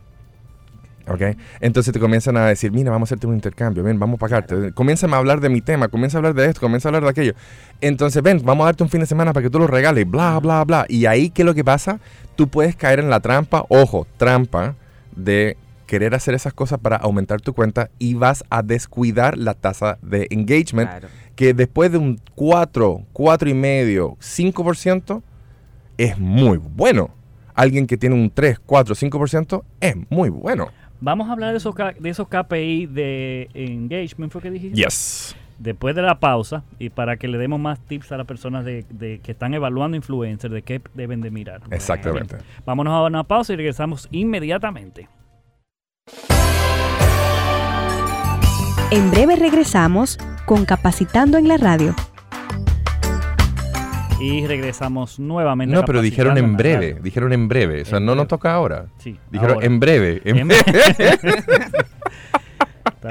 ¿Ok? 1.09 1.23
Entonces 1.61 1.93
te 1.93 2.01
comienzan 2.01 2.37
a 2.37 2.47
decir, 2.47 2.73
mira, 2.73 2.91
vamos 2.91 3.07
a 3.07 3.15
hacerte 3.15 3.27
un 3.27 3.35
intercambio, 3.35 3.83
ven, 3.83 3.99
vamos 3.99 4.17
a 4.17 4.19
pagarte. 4.19 4.73
Comienzan 4.73 5.15
a 5.15 5.19
hablar 5.19 5.41
de 5.41 5.49
mi 5.49 5.61
tema, 5.61 5.89
comienza 5.89 6.17
a 6.17 6.19
hablar 6.19 6.35
de 6.35 6.47
esto, 6.47 6.61
comienza 6.61 6.89
a 6.89 6.91
hablar 6.91 7.03
de 7.05 7.11
aquello. 7.11 7.35
Entonces, 7.81 8.23
ven, 8.23 8.41
vamos 8.45 8.65
a 8.65 8.67
darte 8.67 8.83
un 8.83 8.89
fin 8.89 9.01
de 9.01 9.07
semana 9.07 9.33
para 9.33 9.45
que 9.45 9.51
tú 9.51 9.59
lo 9.59 9.67
regales, 9.67 10.09
bla, 10.09 10.39
bla, 10.41 10.65
bla. 10.65 10.87
Y 10.89 11.07
ahí, 11.07 11.31
¿qué 11.31 11.43
es 11.43 11.47
lo 11.47 11.55
que 11.55 11.65
pasa? 11.65 12.01
Tú 12.35 12.49
puedes 12.49 12.77
caer 12.77 12.99
en 13.01 13.11
la 13.11 13.21
trampa, 13.21 13.65
ojo, 13.69 14.07
trampa, 14.17 14.75
de 15.15 15.57
querer 15.87 16.15
hacer 16.15 16.35
esas 16.35 16.53
cosas 16.53 16.79
para 16.81 16.97
aumentar 16.97 17.41
tu 17.41 17.53
cuenta 17.55 17.91
y 17.99 18.15
vas 18.15 18.45
a 18.51 18.63
descuidar 18.63 19.39
la 19.39 19.55
tasa 19.55 19.99
de 20.03 20.27
engagement, 20.31 20.91
Claro. 20.91 21.09
que 21.37 21.55
después 21.55 21.93
de 21.93 21.99
un 21.99 22.21
4, 22.35 23.03
4 23.13 23.49
y 23.49 23.55
medio, 23.55 24.17
5%, 24.21 25.23
es 25.97 26.19
muy 26.19 26.59
bueno. 26.59 27.11
Alguien 27.55 27.87
que 27.87 27.97
tiene 27.97 28.15
un 28.17 28.31
3, 28.31 28.59
4, 28.67 28.95
5% 28.95 29.63
es 29.81 29.95
muy 30.11 30.29
bueno. 30.29 30.69
Vamos 31.01 31.29
a 31.29 31.33
hablar 31.33 31.51
de 31.51 31.59
esos, 31.59 31.75
de 31.75 32.09
esos 32.09 32.29
KPI 32.29 32.87
de 32.87 33.49
engagement, 33.55 34.33
¿fue 34.33 34.41
que 34.41 34.51
dijiste? 34.51 34.77
Yes. 34.83 35.37
Después 35.59 35.95
de 35.95 36.03
la 36.03 36.19
pausa, 36.21 36.65
y 36.79 36.91
para 36.91 37.17
que 37.17 37.29
le 37.29 37.39
demos 37.39 37.59
más 37.59 37.81
tips 37.81 38.13
a 38.13 38.19
las 38.19 38.27
personas 38.27 38.65
de, 38.65 38.85
de 38.91 39.21
que 39.21 39.33
están 39.33 39.55
evaluando 39.55 39.97
influencers, 39.97 40.53
de 40.53 40.63
qué 40.63 40.83
deben 40.95 41.23
de 41.23 41.31
mirar. 41.31 41.63
Exactamente. 41.71 42.37
Vámonos 42.65 42.93
a 42.93 43.05
una 43.05 43.25
pausa 43.25 43.53
y 43.55 43.57
regresamos 43.57 44.09
inmediatamente. 44.11 45.09
En 48.91 49.11
breve 49.11 49.37
regresamos 49.37 50.19
con 50.45 50.65
Capacitando 50.65 51.39
en 51.39 51.49
la 51.49 51.57
Radio. 51.57 51.95
Y 54.21 54.47
regresamos 54.47 55.19
nuevamente. 55.21 55.75
No, 55.75 55.85
pero 55.85 56.01
dijeron 56.01 56.39
en 56.39 56.57
breve, 56.57 56.99
dijeron 57.03 57.33
en 57.33 57.49
breve. 57.49 57.83
O 57.83 57.85
sea, 57.85 58.01
no 58.01 58.07
nos 58.07 58.17
breve. 58.17 58.29
toca 58.29 58.53
ahora. 58.55 58.87
Sí, 58.99 59.19
Dijeron 59.31 59.55
ahora. 59.57 59.67
en 59.67 59.81
breve. 59.81 60.23
en 60.25 60.37
En- 60.39 60.49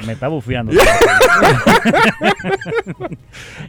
Me 0.06 0.14
está 0.14 0.28
bufeando. 0.28 0.72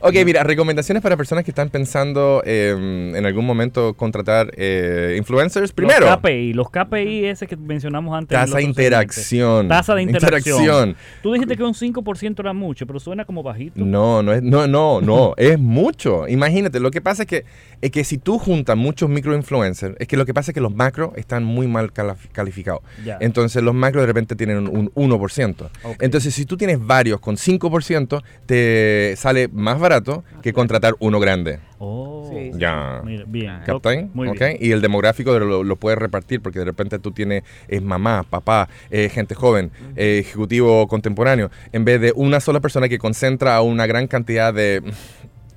ok, 0.01 0.15
mira, 0.25 0.43
recomendaciones 0.45 1.03
para 1.03 1.17
personas 1.17 1.45
que 1.45 1.51
están 1.51 1.71
pensando 1.71 2.43
eh, 2.45 3.13
en 3.15 3.27
algún 3.27 3.47
momento 3.47 3.95
contratar 3.95 4.53
eh, 4.57 5.15
influencers. 5.19 5.73
Primero, 5.73 6.07
Los 6.07 6.17
KPI, 6.19 6.53
los 6.55 6.71
KPI 6.71 7.27
ese 7.27 7.47
que 7.47 7.57
mencionamos 7.57 8.17
antes. 8.17 8.37
tasa 8.39 8.59
de 8.59 8.63
interacción. 8.63 9.69
Tasa 9.69 9.95
de 9.95 10.03
interacción. 10.03 10.61
Interacción. 10.61 10.97
Tú 11.23 11.33
dijiste 11.33 11.57
que 11.57 11.63
un 11.63 11.75
5% 11.75 12.41
era 12.41 12.53
mucho, 12.53 12.87
pero 12.87 12.99
suena 13.01 13.25
como 13.25 13.43
bajito. 13.43 13.85
No, 13.85 14.23
no 14.23 14.33
es, 14.33 14.43
no, 14.43 14.67
no, 14.67 15.01
no, 15.01 15.35
es 15.37 15.59
mucho. 15.59 16.29
Imagínate, 16.29 16.81
lo 16.81 16.91
que 16.91 17.01
pasa 17.01 17.23
es 17.23 17.29
que, 17.29 17.45
es 17.81 17.91
que 17.91 18.05
si 18.05 18.19
tú 18.19 18.39
juntas 18.39 18.77
muchos 18.77 19.09
microinfluencers, 19.09 19.97
es 19.99 20.09
que 20.09 20.17
lo 20.17 20.27
que 20.27 20.35
pasa 20.35 20.51
es 20.51 20.55
que 20.55 20.61
los 20.61 20.75
macros 20.75 21.11
están 21.17 21.45
muy 21.45 21.67
mal 21.67 21.93
calificados. 22.33 22.83
Ya. 23.05 23.19
Entonces 23.21 23.63
los 23.63 23.75
macros 23.75 24.03
de 24.03 24.07
repente 24.07 24.37
tienen 24.37 24.69
un 24.69 24.91
1%. 24.95 25.69
Ok. 25.83 25.97
Entonces 26.01 26.16
si 26.21 26.47
tú 26.47 26.57
tienes 26.57 26.85
varios 26.85 27.21
con 27.21 27.37
5%, 27.37 28.23
te 28.47 29.15
sale 29.17 29.49
más 29.49 29.79
barato 29.79 30.25
que 30.43 30.53
contratar 30.53 30.95
uno 30.99 31.21
grande. 31.21 31.61
Oh, 31.79 32.29
Sí, 32.31 32.53
sí. 32.53 32.59
Ya. 32.59 33.03
mira, 33.05 33.25
bien. 33.27 33.61
¿Captain? 33.65 34.11
Muy 34.15 34.31
bien. 34.31 34.57
Y 34.61 34.73
el 34.73 34.81
demográfico 34.81 35.39
lo, 35.39 35.63
lo 35.65 35.77
puedes 35.77 35.99
repartir 35.99 36.41
porque 36.41 36.59
de 36.59 36.65
repente 36.65 36.99
tú 36.99 37.13
tienes 37.13 37.45
es 37.69 37.83
mamá, 37.83 38.25
papá, 38.29 38.69
eh, 38.91 39.09
gente 39.09 39.35
joven, 39.35 39.71
eh, 39.95 40.19
ejecutivo 40.21 40.87
contemporáneo, 40.89 41.51
en 41.73 41.85
vez 41.85 42.01
de 42.01 42.13
una 42.17 42.41
sola 42.41 42.61
persona 42.61 42.89
que 42.89 42.99
concentra 42.99 43.57
a 43.57 43.63
una 43.63 43.87
gran 43.87 44.07
cantidad 44.07 44.53
de, 44.53 44.83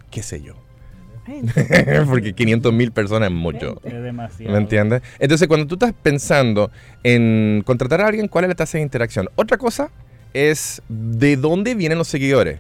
qué 0.10 0.24
sé 0.24 0.42
yo. 0.42 0.56
porque 2.10 2.34
500 2.34 2.74
mil 2.74 2.92
personas 2.92 3.30
es 3.30 3.36
mucho. 3.36 3.80
Es 3.84 4.02
demasiado. 4.02 4.52
¿Me 4.52 4.58
entiendes? 4.58 5.04
Entonces, 5.20 5.48
cuando 5.48 5.68
tú 5.68 5.76
estás 5.76 5.94
pensando 5.94 6.72
en 7.04 7.62
contratar 7.66 8.02
a 8.02 8.08
alguien, 8.08 8.28
¿cuál 8.28 8.46
es 8.46 8.50
la 8.50 8.56
tasa 8.56 8.78
de 8.80 8.84
interacción? 8.84 9.30
Otra 9.36 9.58
cosa 9.58 9.92
es 10.34 10.82
de 10.90 11.36
dónde 11.38 11.76
vienen 11.76 11.98
los 11.98 12.08
seguidores. 12.08 12.60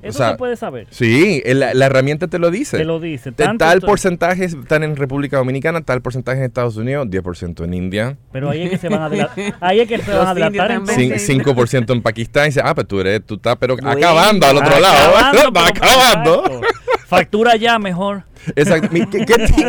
Eso 0.00 0.10
o 0.10 0.18
sea, 0.18 0.30
se 0.30 0.36
puede 0.38 0.54
saber. 0.56 0.86
Sí, 0.90 1.42
el- 1.44 1.58
la, 1.58 1.74
la 1.74 1.86
herramienta 1.86 2.28
te 2.28 2.38
lo 2.38 2.52
dice. 2.52 2.76
Te 2.78 2.84
lo 2.84 3.00
dice. 3.00 3.32
De 3.32 3.48
tal 3.58 3.80
porcentaje 3.80 4.44
están 4.44 4.84
en 4.84 4.94
República 4.94 5.38
Dominicana, 5.38 5.80
tal 5.80 6.02
porcentaje 6.02 6.38
en 6.38 6.44
Estados 6.44 6.76
Unidos, 6.76 7.08
10% 7.08 7.64
en 7.64 7.74
India, 7.74 8.16
Pero 8.30 8.48
ahí 8.48 8.62
es 8.62 8.70
que 8.70 8.78
se 8.78 8.88
van 8.88 9.02
a 9.02 9.06
adelantar. 9.06 9.54
Ahí 9.60 9.80
es 9.80 9.88
que 9.88 9.98
se 9.98 10.12
van 10.12 10.26
a 10.28 10.30
adelantar. 10.30 10.70
indios 10.70 10.86
también. 10.86 11.12
entonces. 11.14 11.36
cin- 11.36 11.42
5% 11.44 11.92
en 11.92 12.02
Pakistán. 12.02 12.44
Y 12.44 12.46
dice, 12.50 12.60
ah, 12.64 12.76
pues 12.76 12.86
tú, 12.86 13.00
eres, 13.00 13.26
tú 13.26 13.34
estás 13.34 13.56
pero 13.58 13.74
acabando 13.74 14.46
al 14.46 14.56
otro 14.58 14.78
lado. 14.78 15.16
Acabando, 15.16 15.52
Va 15.60 15.66
pero- 15.74 15.86
acabando. 15.88 16.60
Factura 17.08 17.56
ya 17.56 17.78
mejor. 17.78 18.24
Exacto. 18.54 18.88
Mi- 18.92 19.06
¿Qué, 19.06 19.24
qué 19.24 19.34
ti- 19.46 19.64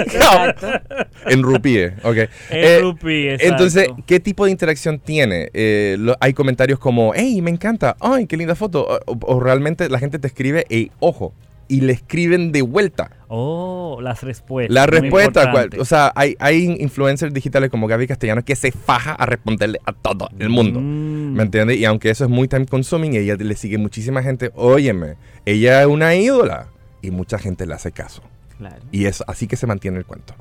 en 1.27 1.43
rupie, 1.43 1.93
ok. 2.03 2.15
En 2.17 2.29
Eh, 2.51 2.79
rupee, 2.81 3.33
exacto. 3.33 3.53
Entonces, 3.53 3.87
¿qué 4.05 4.19
tipo 4.19 4.45
de 4.45 4.51
interacción 4.51 4.99
tiene? 4.99 5.49
Eh, 5.53 5.95
lo- 5.99 6.15
hay 6.19 6.33
comentarios 6.33 6.79
como, 6.79 7.13
hey, 7.15 7.41
me 7.41 7.49
encanta, 7.51 7.95
ay, 7.99 8.25
qué 8.27 8.37
linda 8.37 8.55
foto. 8.55 8.87
O, 9.05 9.17
o 9.21 9.39
realmente 9.39 9.89
la 9.89 9.99
gente 9.99 10.19
te 10.19 10.27
escribe, 10.27 10.65
hey, 10.69 10.91
ojo, 10.99 11.33
y 11.67 11.81
le 11.81 11.93
escriben 11.93 12.51
de 12.51 12.61
vuelta. 12.63 13.11
Oh, 13.27 13.99
las 14.01 14.23
respuestas. 14.23 14.73
La 14.73 14.87
muy 14.87 14.99
respuesta, 15.01 15.41
cual- 15.43 15.65
importante. 15.65 15.79
o 15.79 15.85
sea, 15.85 16.11
hay, 16.15 16.35
hay 16.39 16.65
influencers 16.79 17.33
digitales 17.33 17.69
como 17.69 17.85
Gaby 17.87 18.07
Castellanos 18.07 18.43
que 18.43 18.55
se 18.55 18.71
faja 18.71 19.13
a 19.13 19.25
responderle 19.27 19.79
a 19.85 19.93
todo 19.93 20.29
el 20.39 20.49
mundo. 20.49 20.79
Mm. 20.81 21.33
¿Me 21.35 21.43
entiendes? 21.43 21.77
Y 21.77 21.85
aunque 21.85 22.09
eso 22.09 22.23
es 22.25 22.29
muy 22.29 22.47
time 22.47 22.65
consuming, 22.65 23.13
ella 23.15 23.35
le 23.35 23.55
sigue 23.55 23.77
muchísima 23.77 24.23
gente. 24.23 24.51
Óyeme, 24.55 25.15
ella 25.45 25.81
es 25.81 25.87
una 25.87 26.15
ídola 26.15 26.67
y 27.01 27.11
mucha 27.11 27.37
gente 27.39 27.65
le 27.65 27.73
hace 27.73 27.91
caso. 27.91 28.21
Claro. 28.57 28.75
Y 28.91 29.05
es 29.05 29.23
así 29.27 29.47
que 29.47 29.55
se 29.55 29.67
mantiene 29.67 29.97
el 29.99 30.05
cuento. 30.05 30.35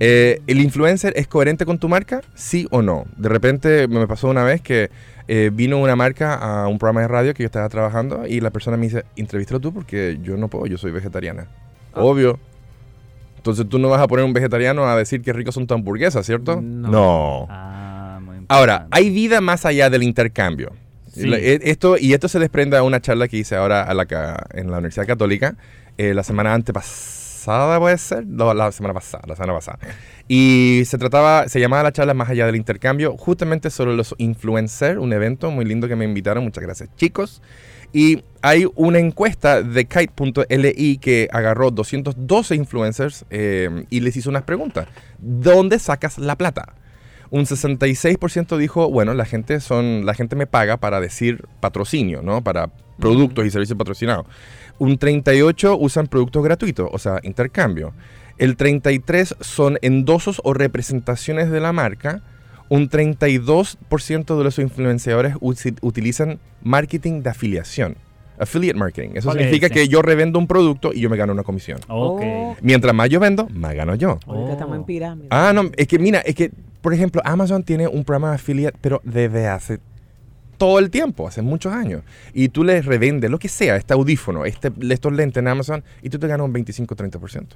Eh, 0.00 0.40
¿El 0.46 0.60
influencer 0.60 1.12
es 1.16 1.28
coherente 1.28 1.66
con 1.66 1.78
tu 1.78 1.88
marca? 1.88 2.22
¿Sí 2.34 2.66
o 2.70 2.80
no? 2.80 3.04
De 3.16 3.28
repente 3.28 3.86
me 3.88 4.06
pasó 4.06 4.28
una 4.28 4.42
vez 4.42 4.62
que 4.62 4.90
eh, 5.28 5.50
vino 5.52 5.78
una 5.78 5.94
marca 5.94 6.34
a 6.34 6.66
un 6.66 6.78
programa 6.78 7.02
de 7.02 7.08
radio 7.08 7.34
que 7.34 7.42
yo 7.42 7.46
estaba 7.46 7.68
trabajando 7.68 8.26
y 8.26 8.40
la 8.40 8.50
persona 8.50 8.78
me 8.78 8.86
dice, 8.86 9.04
entrevístalo 9.16 9.60
tú 9.60 9.74
porque 9.74 10.18
yo 10.22 10.38
no 10.38 10.48
puedo, 10.48 10.64
yo 10.64 10.78
soy 10.78 10.92
vegetariana. 10.92 11.46
Ah. 11.92 12.02
Obvio. 12.02 12.38
Entonces 13.36 13.68
tú 13.68 13.78
no 13.78 13.90
vas 13.90 14.00
a 14.00 14.08
poner 14.08 14.24
un 14.24 14.32
vegetariano 14.32 14.86
a 14.88 14.96
decir 14.96 15.20
qué 15.20 15.34
ricos 15.34 15.54
son 15.54 15.66
tu 15.66 15.74
hamburguesas, 15.74 16.24
¿cierto? 16.24 16.62
No. 16.62 16.88
no. 16.88 17.46
Ah, 17.50 18.18
muy 18.22 18.38
Ahora, 18.48 18.88
hay 18.90 19.10
vida 19.10 19.42
más 19.42 19.66
allá 19.66 19.90
del 19.90 20.02
intercambio. 20.02 20.72
Sí. 21.12 21.30
E- 21.32 21.60
Esto, 21.64 21.96
y 21.98 22.14
esto 22.14 22.28
se 22.28 22.38
desprende 22.38 22.76
de 22.76 22.82
una 22.82 23.00
charla 23.00 23.28
que 23.28 23.36
hice 23.36 23.56
ahora 23.56 23.82
a 23.82 23.92
la, 23.94 24.06
en 24.54 24.70
la 24.70 24.78
Universidad 24.78 25.06
Católica, 25.06 25.56
eh, 25.98 26.14
la 26.14 26.22
semana 26.22 26.54
antepasada, 26.54 27.78
puede 27.78 27.98
ser, 27.98 28.24
la 28.26 28.72
semana 28.72 28.94
pasada, 28.94 29.24
la 29.26 29.34
semana 29.34 29.54
pasada. 29.54 29.78
Y 30.28 30.82
se 30.86 30.96
trataba, 30.96 31.48
se 31.48 31.60
llamaba 31.60 31.82
la 31.82 31.92
charla 31.92 32.14
Más 32.14 32.30
allá 32.30 32.46
del 32.46 32.56
intercambio, 32.56 33.16
justamente 33.16 33.70
sobre 33.70 33.94
los 33.94 34.14
influencers, 34.18 34.98
un 34.98 35.12
evento 35.12 35.50
muy 35.50 35.64
lindo 35.64 35.88
que 35.88 35.96
me 35.96 36.04
invitaron, 36.04 36.44
muchas 36.44 36.62
gracias 36.62 36.88
chicos. 36.96 37.42
Y 37.92 38.22
hay 38.42 38.66
una 38.76 38.98
encuesta 38.98 39.62
de 39.62 39.86
kite.li 39.86 40.98
que 40.98 41.28
agarró 41.32 41.70
212 41.70 42.54
influencers 42.54 43.24
eh, 43.30 43.86
y 43.90 44.00
les 44.00 44.16
hizo 44.16 44.30
unas 44.30 44.42
preguntas. 44.42 44.88
¿Dónde 45.18 45.78
sacas 45.78 46.18
la 46.18 46.36
plata? 46.36 46.74
Un 47.30 47.44
66% 47.44 48.56
dijo, 48.56 48.90
bueno, 48.90 49.14
la 49.14 49.24
gente 49.24 49.60
son 49.60 50.06
la 50.06 50.14
gente 50.14 50.36
me 50.36 50.46
paga 50.46 50.76
para 50.76 51.00
decir 51.00 51.46
patrocinio, 51.60 52.22
¿no? 52.22 52.42
Para 52.42 52.70
productos 52.98 53.46
y 53.46 53.50
servicios 53.50 53.78
patrocinados. 53.78 54.26
Un 54.78 54.98
38 54.98 55.76
usan 55.78 56.06
productos 56.06 56.42
gratuitos, 56.44 56.88
o 56.92 56.98
sea, 56.98 57.20
intercambio. 57.22 57.92
El 58.38 58.56
33 58.56 59.36
son 59.40 59.78
endosos 59.82 60.40
o 60.44 60.54
representaciones 60.54 61.50
de 61.50 61.60
la 61.60 61.72
marca. 61.72 62.22
Un 62.68 62.88
32% 62.88 64.38
de 64.38 64.44
los 64.44 64.58
influenciadores 64.58 65.34
utilizan 65.40 66.38
marketing 66.62 67.22
de 67.22 67.30
afiliación. 67.30 67.96
Affiliate 68.38 68.78
marketing. 68.78 69.10
Eso 69.14 69.26
¿Cuál 69.28 69.38
es 69.38 69.44
significa 69.44 69.68
que 69.68 69.88
yo 69.88 70.00
revendo 70.00 70.38
un 70.38 70.46
producto 70.46 70.92
y 70.94 71.00
yo 71.00 71.10
me 71.10 71.16
gano 71.16 71.32
una 71.32 71.42
comisión. 71.42 71.80
Oh. 71.88 72.54
Mientras 72.60 72.94
más 72.94 73.08
yo 73.08 73.18
vendo, 73.18 73.48
más 73.48 73.74
gano 73.74 73.96
yo. 73.96 74.20
Ahorita 74.26 74.50
Oh. 74.50 74.52
estamos 74.52 74.76
en 74.76 74.84
pirámide. 74.84 75.26
Ah, 75.30 75.52
no, 75.52 75.70
es 75.76 75.88
que 75.88 75.98
mira, 75.98 76.20
es 76.20 76.36
que, 76.36 76.52
por 76.80 76.94
ejemplo, 76.94 77.20
Amazon 77.24 77.64
tiene 77.64 77.88
un 77.88 78.04
programa 78.04 78.28
de 78.28 78.34
affiliate, 78.36 78.78
pero 78.80 79.00
desde 79.02 79.48
hace 79.48 79.80
todo 80.58 80.78
el 80.78 80.90
tiempo, 80.90 81.26
hace 81.26 81.40
muchos 81.40 81.72
años. 81.72 82.02
Y 82.34 82.50
tú 82.50 82.64
les 82.64 82.84
revendes 82.84 83.30
lo 83.30 83.38
que 83.38 83.48
sea, 83.48 83.76
este 83.76 83.94
audífono, 83.94 84.44
este, 84.44 84.70
estos 84.90 85.12
lentes 85.12 85.40
en 85.40 85.48
Amazon, 85.48 85.84
y 86.02 86.10
tú 86.10 86.18
te 86.18 86.26
ganas 86.26 86.44
un 86.44 86.52
25-30%. 86.52 87.46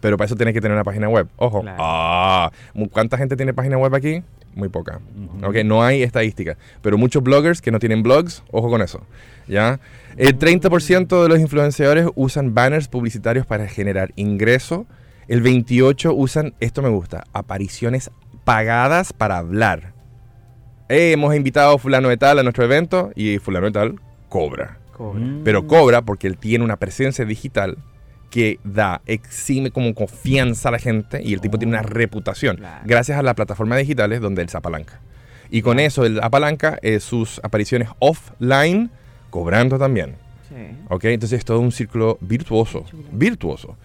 Pero 0.00 0.16
para 0.16 0.26
eso 0.26 0.36
tienes 0.36 0.54
que 0.54 0.60
tener 0.60 0.74
una 0.74 0.84
página 0.84 1.08
web. 1.08 1.28
Ojo. 1.36 1.60
Claro. 1.60 1.76
Ah, 1.78 2.50
¿Cuánta 2.90 3.18
gente 3.18 3.36
tiene 3.36 3.52
página 3.52 3.76
web 3.76 3.94
aquí? 3.94 4.22
Muy 4.54 4.68
poca. 4.68 5.00
Ujú. 5.16 5.46
Ok, 5.46 5.56
no 5.64 5.82
hay 5.82 6.02
estadística. 6.02 6.56
Pero 6.82 6.98
muchos 6.98 7.22
bloggers 7.22 7.60
que 7.60 7.70
no 7.70 7.78
tienen 7.78 8.02
blogs, 8.02 8.42
ojo 8.50 8.68
con 8.70 8.82
eso. 8.82 9.02
¿Ya? 9.46 9.78
El 10.16 10.38
30% 10.38 11.22
de 11.22 11.28
los 11.28 11.38
influenciadores 11.38 12.06
usan 12.14 12.54
banners 12.54 12.88
publicitarios 12.88 13.46
para 13.46 13.68
generar 13.68 14.12
ingreso. 14.16 14.86
El 15.28 15.42
28% 15.42 16.12
usan, 16.16 16.54
esto 16.60 16.82
me 16.82 16.88
gusta, 16.88 17.24
apariciones 17.32 18.10
pagadas 18.44 19.12
para 19.12 19.38
hablar. 19.38 19.92
Eh, 20.90 21.12
hemos 21.12 21.34
invitado 21.36 21.74
a 21.74 21.78
fulano 21.78 22.08
de 22.08 22.16
tal 22.16 22.38
a 22.40 22.42
nuestro 22.42 22.64
evento 22.64 23.12
y 23.14 23.38
fulano 23.38 23.66
de 23.66 23.72
tal 23.72 24.00
cobra. 24.28 24.78
Cobra. 24.92 25.20
Mm. 25.20 25.42
Pero 25.44 25.66
cobra 25.66 26.02
porque 26.02 26.26
él 26.26 26.36
tiene 26.36 26.64
una 26.64 26.76
presencia 26.76 27.24
digital 27.24 27.78
que 28.28 28.58
da, 28.64 29.00
exime 29.06 29.70
como 29.70 29.94
confianza 29.94 30.68
a 30.68 30.72
la 30.72 30.78
gente 30.78 31.22
y 31.22 31.32
el 31.32 31.40
tipo 31.40 31.58
tiene 31.58 31.72
una 31.72 31.82
reputación 31.82 32.56
Claro. 32.56 32.82
gracias 32.86 33.18
a 33.18 33.22
las 33.22 33.34
plataformas 33.34 33.78
digitales 33.78 34.20
donde 34.20 34.42
él 34.42 34.48
se 34.48 34.56
apalanca. 34.56 35.00
Y 35.50 35.62
con 35.62 35.78
eso 35.80 36.04
él 36.04 36.20
apalanca 36.22 36.78
eh, 36.82 37.00
sus 37.00 37.40
apariciones 37.44 37.88
offline, 38.00 38.90
cobrando 39.30 39.78
también. 39.78 40.14
Sí. 40.48 40.54
¿Ok? 40.88 41.04
Entonces 41.06 41.38
es 41.38 41.44
todo 41.44 41.60
un 41.60 41.72
círculo 41.72 42.18
virtuoso. 42.20 42.84
Virtuoso. 43.12 43.76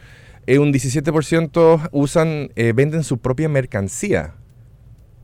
Eh, 0.48 0.60
un 0.60 0.72
17% 0.74 1.90
usan, 1.92 2.50
eh, 2.56 2.74
venden 2.76 3.04
su 3.04 3.18
propia 3.20 3.48
mercancía. 3.50 4.34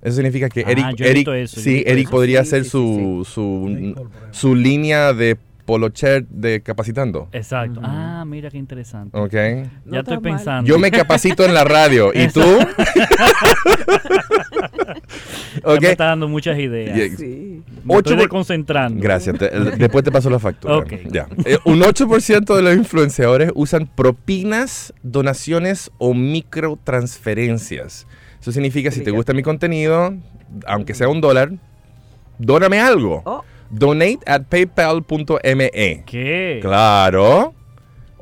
Eso 0.01 0.15
significa 0.15 0.50
que 0.50 0.62
Ah, 0.65 0.72
Eric, 0.72 0.86
Eric, 1.00 1.27
eso, 1.29 1.60
sí, 1.62 1.84
Eric 1.86 2.10
podría 2.10 2.43
Sí, 2.43 2.63
sí, 2.63 2.70
su, 2.70 3.27
su, 3.29 4.10
su 4.31 4.55
línea 4.55 5.13
de 5.13 5.38
polo 5.65 5.89
shirt 5.89 6.27
de 6.29 6.62
capacitando. 6.62 7.29
Exacto. 7.31 7.79
Ah, 7.84 8.24
mira 8.25 8.50
qué 8.50 8.58
interesante. 8.58 9.15
¿Ok? 9.17 9.34
No 9.86 9.93
ya 9.93 10.00
estoy 10.00 10.15
mal. 10.15 10.22
pensando. 10.24 10.67
Yo 10.67 10.79
me 10.79 10.89
capacito 10.91 11.46
en 11.46 11.53
la 11.53 11.63
radio. 11.63 12.12
¿Y 12.13 12.27
tú? 12.29 12.41
Ya 15.63 15.74
¿Ok? 15.74 15.81
me 15.81 15.91
está 15.91 16.05
dando 16.05 16.27
muchas 16.27 16.58
ideas. 16.58 16.96
Yeah. 16.96 17.15
Sí. 17.17 17.62
Me 17.84 17.96
estoy 17.96 18.15
desconcentrando. 18.15 19.01
Gracias. 19.01 19.38
te- 19.38 19.53
el- 19.55 19.77
después 19.77 20.03
te 20.03 20.12
paso 20.12 20.29
la 20.29 20.39
factura. 20.39 20.77
Ok. 20.77 20.93
Ya. 21.12 21.27
Eh, 21.46 21.58
un 21.65 21.81
8% 21.81 22.55
de 22.55 22.62
los 22.62 22.75
influenciadores 22.75 23.51
usan 23.55 23.88
propinas, 23.93 24.93
donaciones 25.03 25.91
o 25.98 26.13
microtransferencias. 26.13 28.08
Eso 28.41 28.51
significa, 28.51 28.89
si 28.91 29.01
te 29.01 29.12
gusta 29.12 29.33
mi 29.33 29.43
contenido, 29.43 30.13
aunque 30.65 30.93
sea 30.95 31.07
un 31.07 31.21
dólar, 31.21 31.51
dóname 32.39 32.79
algo. 32.79 33.21
Oh, 33.25 33.43
Donate 33.69 34.19
at 34.25 34.41
paypal.me. 34.50 36.03
¿Qué? 36.05 36.60
Claro. 36.62 37.53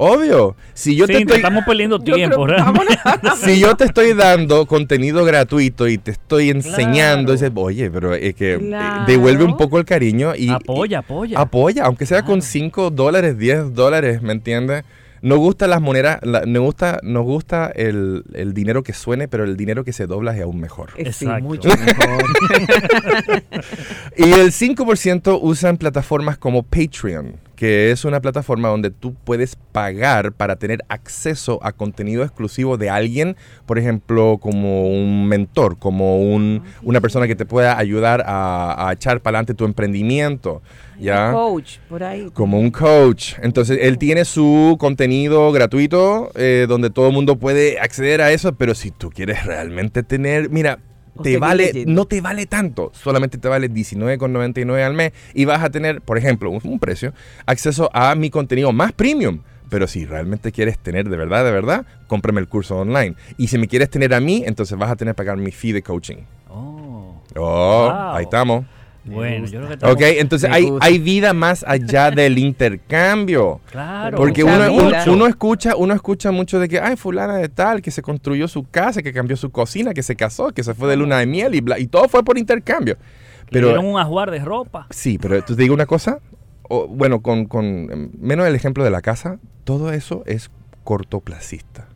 Obvio. 0.01 0.55
Si 0.73 0.95
yo 0.95 1.07
te 1.07 1.17
estoy... 1.17 1.37
estamos 1.37 1.65
perdiendo 1.65 2.01
yo 2.03 2.15
tiempo, 2.15 2.45
creo-. 2.45 2.73
Si 3.35 3.59
yo 3.59 3.75
te 3.75 3.83
estoy 3.85 4.13
dando 4.13 4.65
contenido 4.65 5.25
gratuito 5.25 5.87
y 5.87 5.97
te 5.97 6.11
estoy 6.11 6.51
enseñando, 6.51 7.33
Claro. 7.33 7.33
dices, 7.33 7.51
oye, 7.55 7.91
pero 7.91 8.13
es 8.13 8.33
que 8.35 8.53
eh, 8.55 8.59
Claro. 8.59 9.05
devuelve 9.07 9.43
un 9.43 9.57
poco 9.57 9.77
el 9.77 9.83
cariño 9.85 10.35
y 10.35 10.49
Apoya, 10.49 10.99
apoya. 10.99 11.39
apoya, 11.39 11.83
aunque 11.85 12.05
sea 12.05 12.21
con 12.21 12.39
Claro. 12.39 12.41
5 12.51 12.89
dólares, 12.91 13.37
10 13.37 13.73
dólares, 13.73 14.21
¿me 14.21 14.31
entiendes? 14.31 14.83
Nos 15.21 15.37
gustan 15.39 15.69
las 15.71 15.81
monedas, 15.81 16.19
la- 16.23 16.45
nos 16.45 16.63
gusta, 16.63 16.99
nos 17.03 17.23
gusta 17.23 17.71
el, 17.75 18.23
el 18.33 18.53
dinero 18.53 18.83
que 18.83 18.93
suene, 18.93 19.27
pero 19.27 19.43
el 19.43 19.57
dinero 19.57 19.83
que 19.83 19.93
se 19.93 20.07
dobla 20.07 20.35
es 20.35 20.41
aún 20.43 20.59
mejor. 20.59 20.91
Eh, 20.97 21.11
Sí, 21.13 21.25
Exacto. 21.25 21.43
mucho 21.43 21.69
mejor. 21.69 22.23
Y 24.17 24.31
el 24.31 24.51
5% 24.51 25.39
usan 25.41 25.77
plataformas 25.77 26.37
como 26.37 26.63
Patreon, 26.63 27.35
que 27.59 27.91
es 27.91 28.05
una 28.05 28.21
plataforma 28.21 28.69
donde 28.69 28.89
tú 28.89 29.13
puedes 29.13 29.57
pagar 29.57 30.31
para 30.31 30.55
tener 30.55 30.79
acceso 30.87 31.59
a 31.61 31.73
contenido 31.73 32.23
exclusivo 32.23 32.77
de 32.77 32.89
alguien, 32.89 33.35
por 33.65 33.77
ejemplo, 33.77 34.37
como 34.39 34.87
un 34.87 35.27
mentor, 35.27 35.77
como 35.77 36.21
un, 36.21 36.63
una 36.83 37.01
persona 37.01 37.27
que 37.27 37.35
te 37.35 37.45
pueda 37.45 37.77
ayudar 37.77 38.23
a, 38.25 38.87
a 38.87 38.93
echar 38.93 39.19
para 39.19 39.39
adelante 39.39 39.55
tu 39.55 39.65
emprendimiento. 39.65 40.61
¿ya? 40.97 41.33
Coach, 41.33 41.79
por 41.89 42.01
ahí. 42.01 42.29
como 42.33 42.57
un 42.57 42.71
coach. 42.71 43.33
Entonces, 43.41 43.79
él 43.81 43.97
tiene 43.97 44.23
su 44.23 44.77
contenido 44.79 45.51
gratuito 45.51 46.31
eh, 46.35 46.65
donde 46.65 46.89
todo 46.89 47.07
el 47.07 47.13
mundo 47.13 47.35
puede 47.37 47.77
acceder 47.77 48.21
a 48.21 48.31
eso, 48.31 48.53
pero 48.53 48.73
si 48.73 48.89
tú 48.91 49.09
quieres 49.09 49.45
realmente 49.45 50.01
tener, 50.03 50.49
mira, 50.49 50.79
te 51.23 51.37
vale, 51.37 51.65
leyendo. 51.67 51.93
no 51.93 52.05
te 52.05 52.21
vale 52.21 52.45
tanto, 52.45 52.91
solamente 52.93 53.37
te 53.37 53.47
vale 53.47 53.69
19,99 53.69 54.83
al 54.85 54.93
mes 54.93 55.11
y 55.33 55.45
vas 55.45 55.63
a 55.63 55.69
tener, 55.69 56.01
por 56.01 56.17
ejemplo, 56.17 56.49
un, 56.49 56.59
un 56.63 56.79
precio, 56.79 57.13
acceso 57.45 57.89
a 57.93 58.15
mi 58.15 58.29
contenido 58.29 58.71
más 58.73 58.91
premium. 58.93 59.39
Pero 59.69 59.85
si 59.85 60.03
realmente 60.05 60.51
quieres 60.51 60.79
tener 60.79 61.09
de 61.09 61.15
verdad, 61.15 61.45
de 61.45 61.51
verdad, 61.51 61.85
cómprame 62.07 62.39
el 62.41 62.47
curso 62.47 62.77
online. 62.77 63.15
Y 63.37 63.49
si 63.49 63.59
me 63.59 63.67
quieres 63.67 63.91
tener 63.91 64.15
a 64.15 64.19
mí, 64.19 64.43
entonces 64.47 64.75
vas 64.77 64.89
a 64.89 64.95
tener 64.95 65.13
que 65.13 65.17
pagar 65.17 65.37
mi 65.37 65.51
fee 65.51 65.73
de 65.73 65.83
coaching. 65.83 66.17
Oh, 66.49 67.21
Oh, 67.35 67.87
Wow. 67.91 68.15
ahí 68.15 68.23
estamos. 68.23 68.65
Bueno, 69.13 69.45
yo 69.47 69.61
creo 69.65 69.77
que. 69.77 69.85
Ok, 69.85 70.01
entonces 70.19 70.49
hay, 70.51 70.69
hay 70.81 70.99
vida 70.99 71.33
más 71.33 71.63
allá 71.67 72.11
del 72.11 72.37
intercambio. 72.37 73.61
Claro. 73.71 74.17
Porque 74.17 74.43
uno, 74.43 74.71
uno- 75.13 75.27
escucha, 75.27 75.75
uno 75.75 75.93
escucha 75.93 76.31
mucho 76.31 76.59
de 76.59 76.67
que, 76.67 76.79
ay, 76.79 76.95
fulana 76.95 77.37
de 77.37 77.49
tal, 77.49 77.81
que 77.81 77.91
se 77.91 78.01
construyó 78.01 78.47
su 78.47 78.63
casa, 78.63 79.01
que 79.01 79.13
cambió 79.13 79.37
su 79.37 79.51
cocina, 79.51 79.93
que 79.93 80.03
se 80.03 80.15
casó, 80.15 80.49
que 80.51 80.63
se 80.63 80.73
fue 80.73 80.89
de 80.89 80.95
luna 80.97 81.19
de 81.19 81.25
miel 81.25 81.55
y 81.55 81.61
bla, 81.61 81.77
y 81.79 81.87
todo 81.87 82.07
fue 82.09 82.23
por 82.23 82.37
intercambio. 82.37 82.97
Pero 83.51 83.79
un 83.81 83.99
ajuar 83.99 84.31
de 84.31 84.39
ropa. 84.39 84.87
sí, 84.89 85.17
pero 85.19 85.43
te 85.43 85.55
digo 85.55 85.73
una 85.73 85.85
cosa, 85.85 86.19
o, 86.63 86.87
bueno, 86.87 87.21
con, 87.21 87.45
con 87.45 88.11
menos 88.19 88.47
el 88.47 88.55
ejemplo 88.55 88.83
de 88.83 88.91
la 88.91 89.01
casa, 89.01 89.39
todo 89.63 89.91
eso 89.91 90.23
es 90.25 90.49
cortoplacista. 90.83 91.87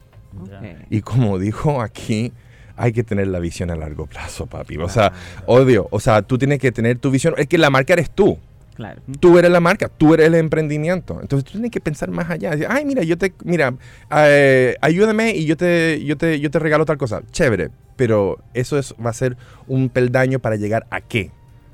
Y 0.90 1.02
como 1.02 1.38
dijo 1.40 1.82
aquí, 1.82 2.32
hay 2.78 2.92
que 2.92 3.04
tener 3.04 3.28
la 3.28 3.40
visión 3.40 3.70
a 3.72 3.76
largo 3.76 4.06
plazo, 4.08 4.46
papi. 4.48 4.78
O 4.78 4.90
sea, 4.90 5.12
obvio, 5.46 5.88
o 5.92 6.00
sea, 6.00 6.22
tú 6.22 6.38
tienes 6.38 6.60
que 6.60 6.72
tener 6.72 6.98
tu 6.98 7.12
visión, 7.12 7.34
es 7.38 7.48
que 7.48 7.58
la 7.58 7.70
marca 7.70 7.94
eres 7.94 8.10
tú. 8.10 8.38
Claro. 8.76 9.02
Tú 9.20 9.38
eres 9.38 9.52
la 9.52 9.60
marca, 9.60 9.88
tú 9.88 10.16
eres 10.16 10.26
el 10.26 10.34
emprendimiento. 10.36 11.20
Entonces 11.22 11.46
tú 11.46 11.52
tienes 11.52 11.70
que 11.70 11.80
pensar 11.80 12.10
más 12.10 12.32
allá. 12.32 12.50
Decir, 12.52 12.66
Ay, 12.70 12.86
mira, 12.86 13.04
yo 13.04 13.18
te, 13.20 13.32
mira, 13.44 13.72
eh, 14.16 14.76
ayúdame 14.82 15.36
y 15.36 15.46
yo 15.46 15.56
te, 15.56 16.04
yo 16.04 16.18
te, 16.18 16.40
yo 16.40 16.50
te 16.50 16.58
regalo 16.58 16.84
tal 16.84 16.98
cosa. 16.98 17.22
Chévere, 17.32 17.70
pero 17.96 18.40
eso 18.56 18.80
es, 18.80 18.96
va 19.04 19.12
a 19.12 19.14
ser 19.14 19.38
un 19.68 19.90
peldaño 19.90 20.40
para 20.40 20.56
llegar 20.56 20.88
a 20.90 21.02
qué, 21.02 21.30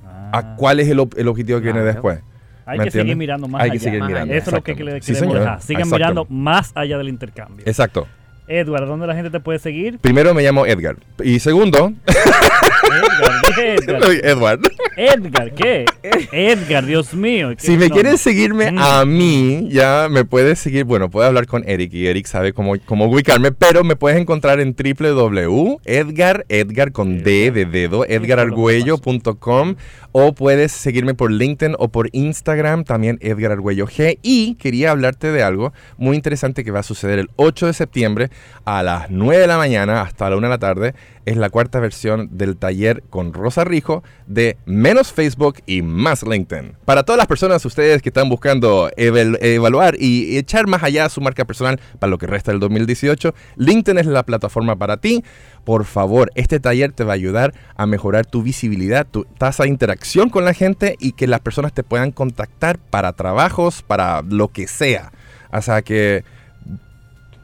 Ah. 0.06 0.32
a 0.34 0.56
cuál 0.58 0.82
es 0.82 0.90
el, 0.90 1.00
ob- 1.00 1.18
el 1.18 1.28
objetivo 1.30 1.60
que 1.60 1.66
viene 1.72 1.82
después. 1.84 2.20
Hay 2.66 2.78
¿me 2.80 2.84
que 2.84 2.92
seguir 2.92 3.16
mirando 3.16 3.48
más 3.48 3.62
Hay 3.62 3.70
allá. 3.70 3.74
que 3.74 3.80
seguir 3.80 4.00
Más 4.02 4.10
mirando. 4.10 4.32
allá. 4.34 4.42
Eso 4.42 4.50
es 4.52 4.56
lo 4.56 4.64
que 4.64 4.76
le. 4.76 5.02
Sí, 5.02 5.14
queremos 5.14 5.36
dejar. 5.40 5.62
Sigan 5.62 5.82
Exacto. 5.84 5.96
mirando 5.96 6.26
más 6.30 6.72
allá 6.76 6.98
del 6.98 7.08
intercambio. 7.10 7.66
Exacto. 7.66 8.08
Edward, 8.50 8.88
¿dónde 8.88 9.08
la 9.08 9.14
gente 9.14 9.30
te 9.30 9.40
puede 9.40 9.60
seguir? 9.60 10.00
Primero 10.00 10.34
me 10.34 10.42
llamo 10.42 10.66
Edgar. 10.66 10.98
Y 11.24 11.40
segundo, 11.40 11.94
Edgar, 12.90 13.32
¿qué 13.56 13.76
Edgar? 13.76 14.02
Edward. 14.24 14.60
Edgar, 14.98 15.54
¿qué? 15.54 15.86
Edgar, 16.32 16.86
Dios 16.86 17.14
mío. 17.14 17.50
¿qué 17.58 17.66
Si 17.66 17.78
me 17.78 17.90
quieres 17.90 18.22
seguirme 18.22 18.72
Mm. 18.72 18.78
a 18.80 19.06
mí, 19.06 19.68
ya 19.72 20.08
me 20.10 20.26
puedes 20.26 20.60
seguir. 20.60 20.84
Bueno, 20.86 21.10
puedes 21.10 21.28
hablar 21.28 21.46
con 21.48 21.68
Eric 21.68 21.94
y 21.94 22.08
Eric 22.08 22.26
sabe 22.26 22.54
cómo, 22.54 22.74
cómo 22.86 23.06
ubicarme, 23.06 23.52
pero 23.52 23.84
me 23.84 23.96
puedes 23.96 24.20
encontrar 24.20 24.60
en 24.60 24.76
www.edgar, 24.76 26.46
Edgar 26.50 26.92
con 26.92 27.24
D 27.24 27.52
de 27.52 27.66
dedo, 27.66 28.06
edgarargüello.com 28.06 29.76
o 30.12 30.34
puedes 30.34 30.72
seguirme 30.72 31.14
por 31.14 31.32
LinkedIn 31.32 31.76
o 31.78 31.90
por 31.90 32.10
Instagram, 32.14 32.84
también 32.84 33.18
Edgar 33.22 33.52
Argüello 33.52 33.86
G. 33.88 34.18
Y 34.24 34.56
quería 34.56 34.92
hablarte 34.92 35.32
de 35.32 35.44
algo 35.44 35.72
muy 35.98 36.16
interesante 36.16 36.64
que 36.64 36.72
va 36.72 36.80
a 36.80 36.84
suceder 36.84 37.20
el 37.20 37.30
8 37.36 37.68
de 37.68 37.74
septiembre 37.74 38.30
a 38.66 38.82
las 38.84 39.10
9 39.12 39.42
de 39.42 39.48
la 39.48 39.58
mañana 39.58 40.02
hasta 40.02 40.30
la 40.30 40.36
1 40.36 40.48
de 40.48 40.52
la 40.52 40.58
tarde. 40.58 40.94
Es 41.26 41.38
la 41.38 41.50
cuarta 41.52 41.80
versión 41.80 42.30
del 42.32 42.58
taller 42.58 42.79
con 43.10 43.34
Rosa 43.34 43.64
Rijo 43.64 44.04
de 44.28 44.58
menos 44.66 45.12
Facebook 45.12 45.56
y 45.66 45.82
más 45.82 46.24
LinkedIn. 46.24 46.74
Para 46.86 47.04
todas 47.04 47.18
las 47.18 47.28
personas, 47.28 47.66
ustedes 47.66 48.02
que 48.02 48.10
están 48.10 48.30
buscando 48.30 48.90
eval- 48.98 49.38
evaluar 49.42 49.96
y 50.00 50.38
echar 50.38 50.68
más 50.68 50.84
allá 50.84 51.10
su 51.10 51.22
marca 51.22 51.46
personal 51.46 51.80
para 52.00 52.10
lo 52.10 52.18
que 52.18 52.28
resta 52.28 52.52
del 52.52 52.60
2018, 52.60 53.34
LinkedIn 53.58 53.98
es 54.00 54.06
la 54.06 54.24
plataforma 54.24 54.76
para 54.76 54.98
ti. 54.98 55.24
Por 55.66 55.86
favor, 55.86 56.32
este 56.36 56.60
taller 56.60 56.94
te 56.94 57.04
va 57.04 57.12
a 57.14 57.16
ayudar 57.16 57.54
a 57.76 57.86
mejorar 57.86 58.26
tu 58.26 58.42
visibilidad, 58.44 59.06
tu 59.10 59.26
tasa 59.38 59.64
de 59.64 59.70
interacción 59.70 60.30
con 60.30 60.46
la 60.46 60.54
gente 60.54 60.96
y 61.00 61.12
que 61.12 61.28
las 61.28 61.42
personas 61.42 61.74
te 61.74 61.84
puedan 61.84 62.12
contactar 62.12 62.80
para 62.80 63.14
trabajos, 63.14 63.84
para 63.84 64.22
lo 64.22 64.48
que 64.48 64.68
sea. 64.68 65.12
O 65.52 65.62
sea 65.62 65.82
que 65.82 66.24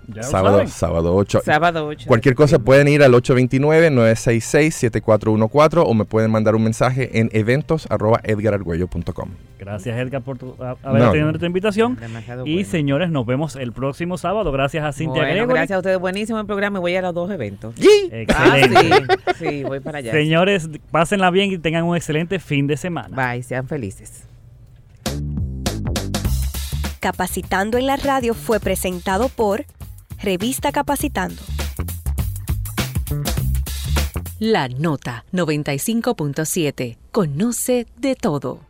Ya 0.08 0.24
sábado, 0.24 0.58
saben. 0.58 0.68
sábado 0.70 1.16
8. 1.16 1.42
Sábado 1.44 1.88
8. 1.88 2.08
Cualquier 2.08 2.36
cosa 2.36 2.60
pueden 2.60 2.88
ir 2.88 3.04
al 3.04 3.14
829-966-7414 3.14 5.84
o 5.86 5.94
me 5.94 6.06
pueden 6.06 6.32
mandar 6.32 6.56
un 6.56 6.64
mensaje 6.64 7.20
en 7.20 7.30
eventos 7.34 7.88
arroba 7.90 8.20
edgarargüello.com. 8.24 9.30
Gracias, 9.60 9.98
Edgar, 9.98 10.22
por 10.22 10.38
tu- 10.38 10.56
a- 10.62 10.76
haber 10.84 11.02
No. 11.02 11.06
atendido 11.08 11.26
nuestra 11.26 11.48
invitación. 11.48 11.98
Demasiado 12.00 12.46
Y 12.46 12.56
bueno. 12.56 12.70
señores, 12.70 13.10
nos 13.10 13.26
vemos 13.26 13.56
el 13.56 13.72
próximo 13.72 14.18
sábado. 14.18 14.52
Gracias 14.52 14.84
a 14.84 14.92
Cintia 14.92 15.22
Bueno, 15.24 15.34
Gregory. 15.36 15.54
gracias 15.60 15.76
a 15.76 15.80
ustedes. 15.80 16.00
Buenísimo 16.00 16.40
el 16.40 16.46
programa. 16.46 16.80
y 16.80 16.82
Voy 16.82 16.96
a 16.96 17.02
los 17.02 17.14
dos 17.14 17.32
eventos. 17.32 17.74
Ah, 18.36 18.60
Excelente. 18.60 19.16
sí. 19.40 19.46
Sí, 19.50 19.64
voy 19.64 19.80
para 19.80 20.00
allá. 20.00 20.12
Señores, 20.12 20.70
pásenla 20.92 21.30
bien 21.32 21.52
y 21.52 21.58
tengan 21.58 21.84
un 21.86 21.96
excelente 21.96 22.40
fin 22.40 22.68
de 22.68 22.78
semana. 22.78 23.16
Bye, 23.34 23.44
sean 23.44 23.68
felices. 23.68 24.24
Capacitando 27.00 27.78
en 27.78 27.86
la 27.86 27.98
radio 27.98 28.34
fue 28.34 28.60
presentado 28.60 29.30
por 29.30 29.66
Revista 30.26 30.72
Capacitando. 30.72 31.40
La 34.40 34.68
Nota 34.68 35.24
95.7. 35.32 36.98
Conoce 37.12 37.86
de 37.96 38.16
todo. 38.16 38.66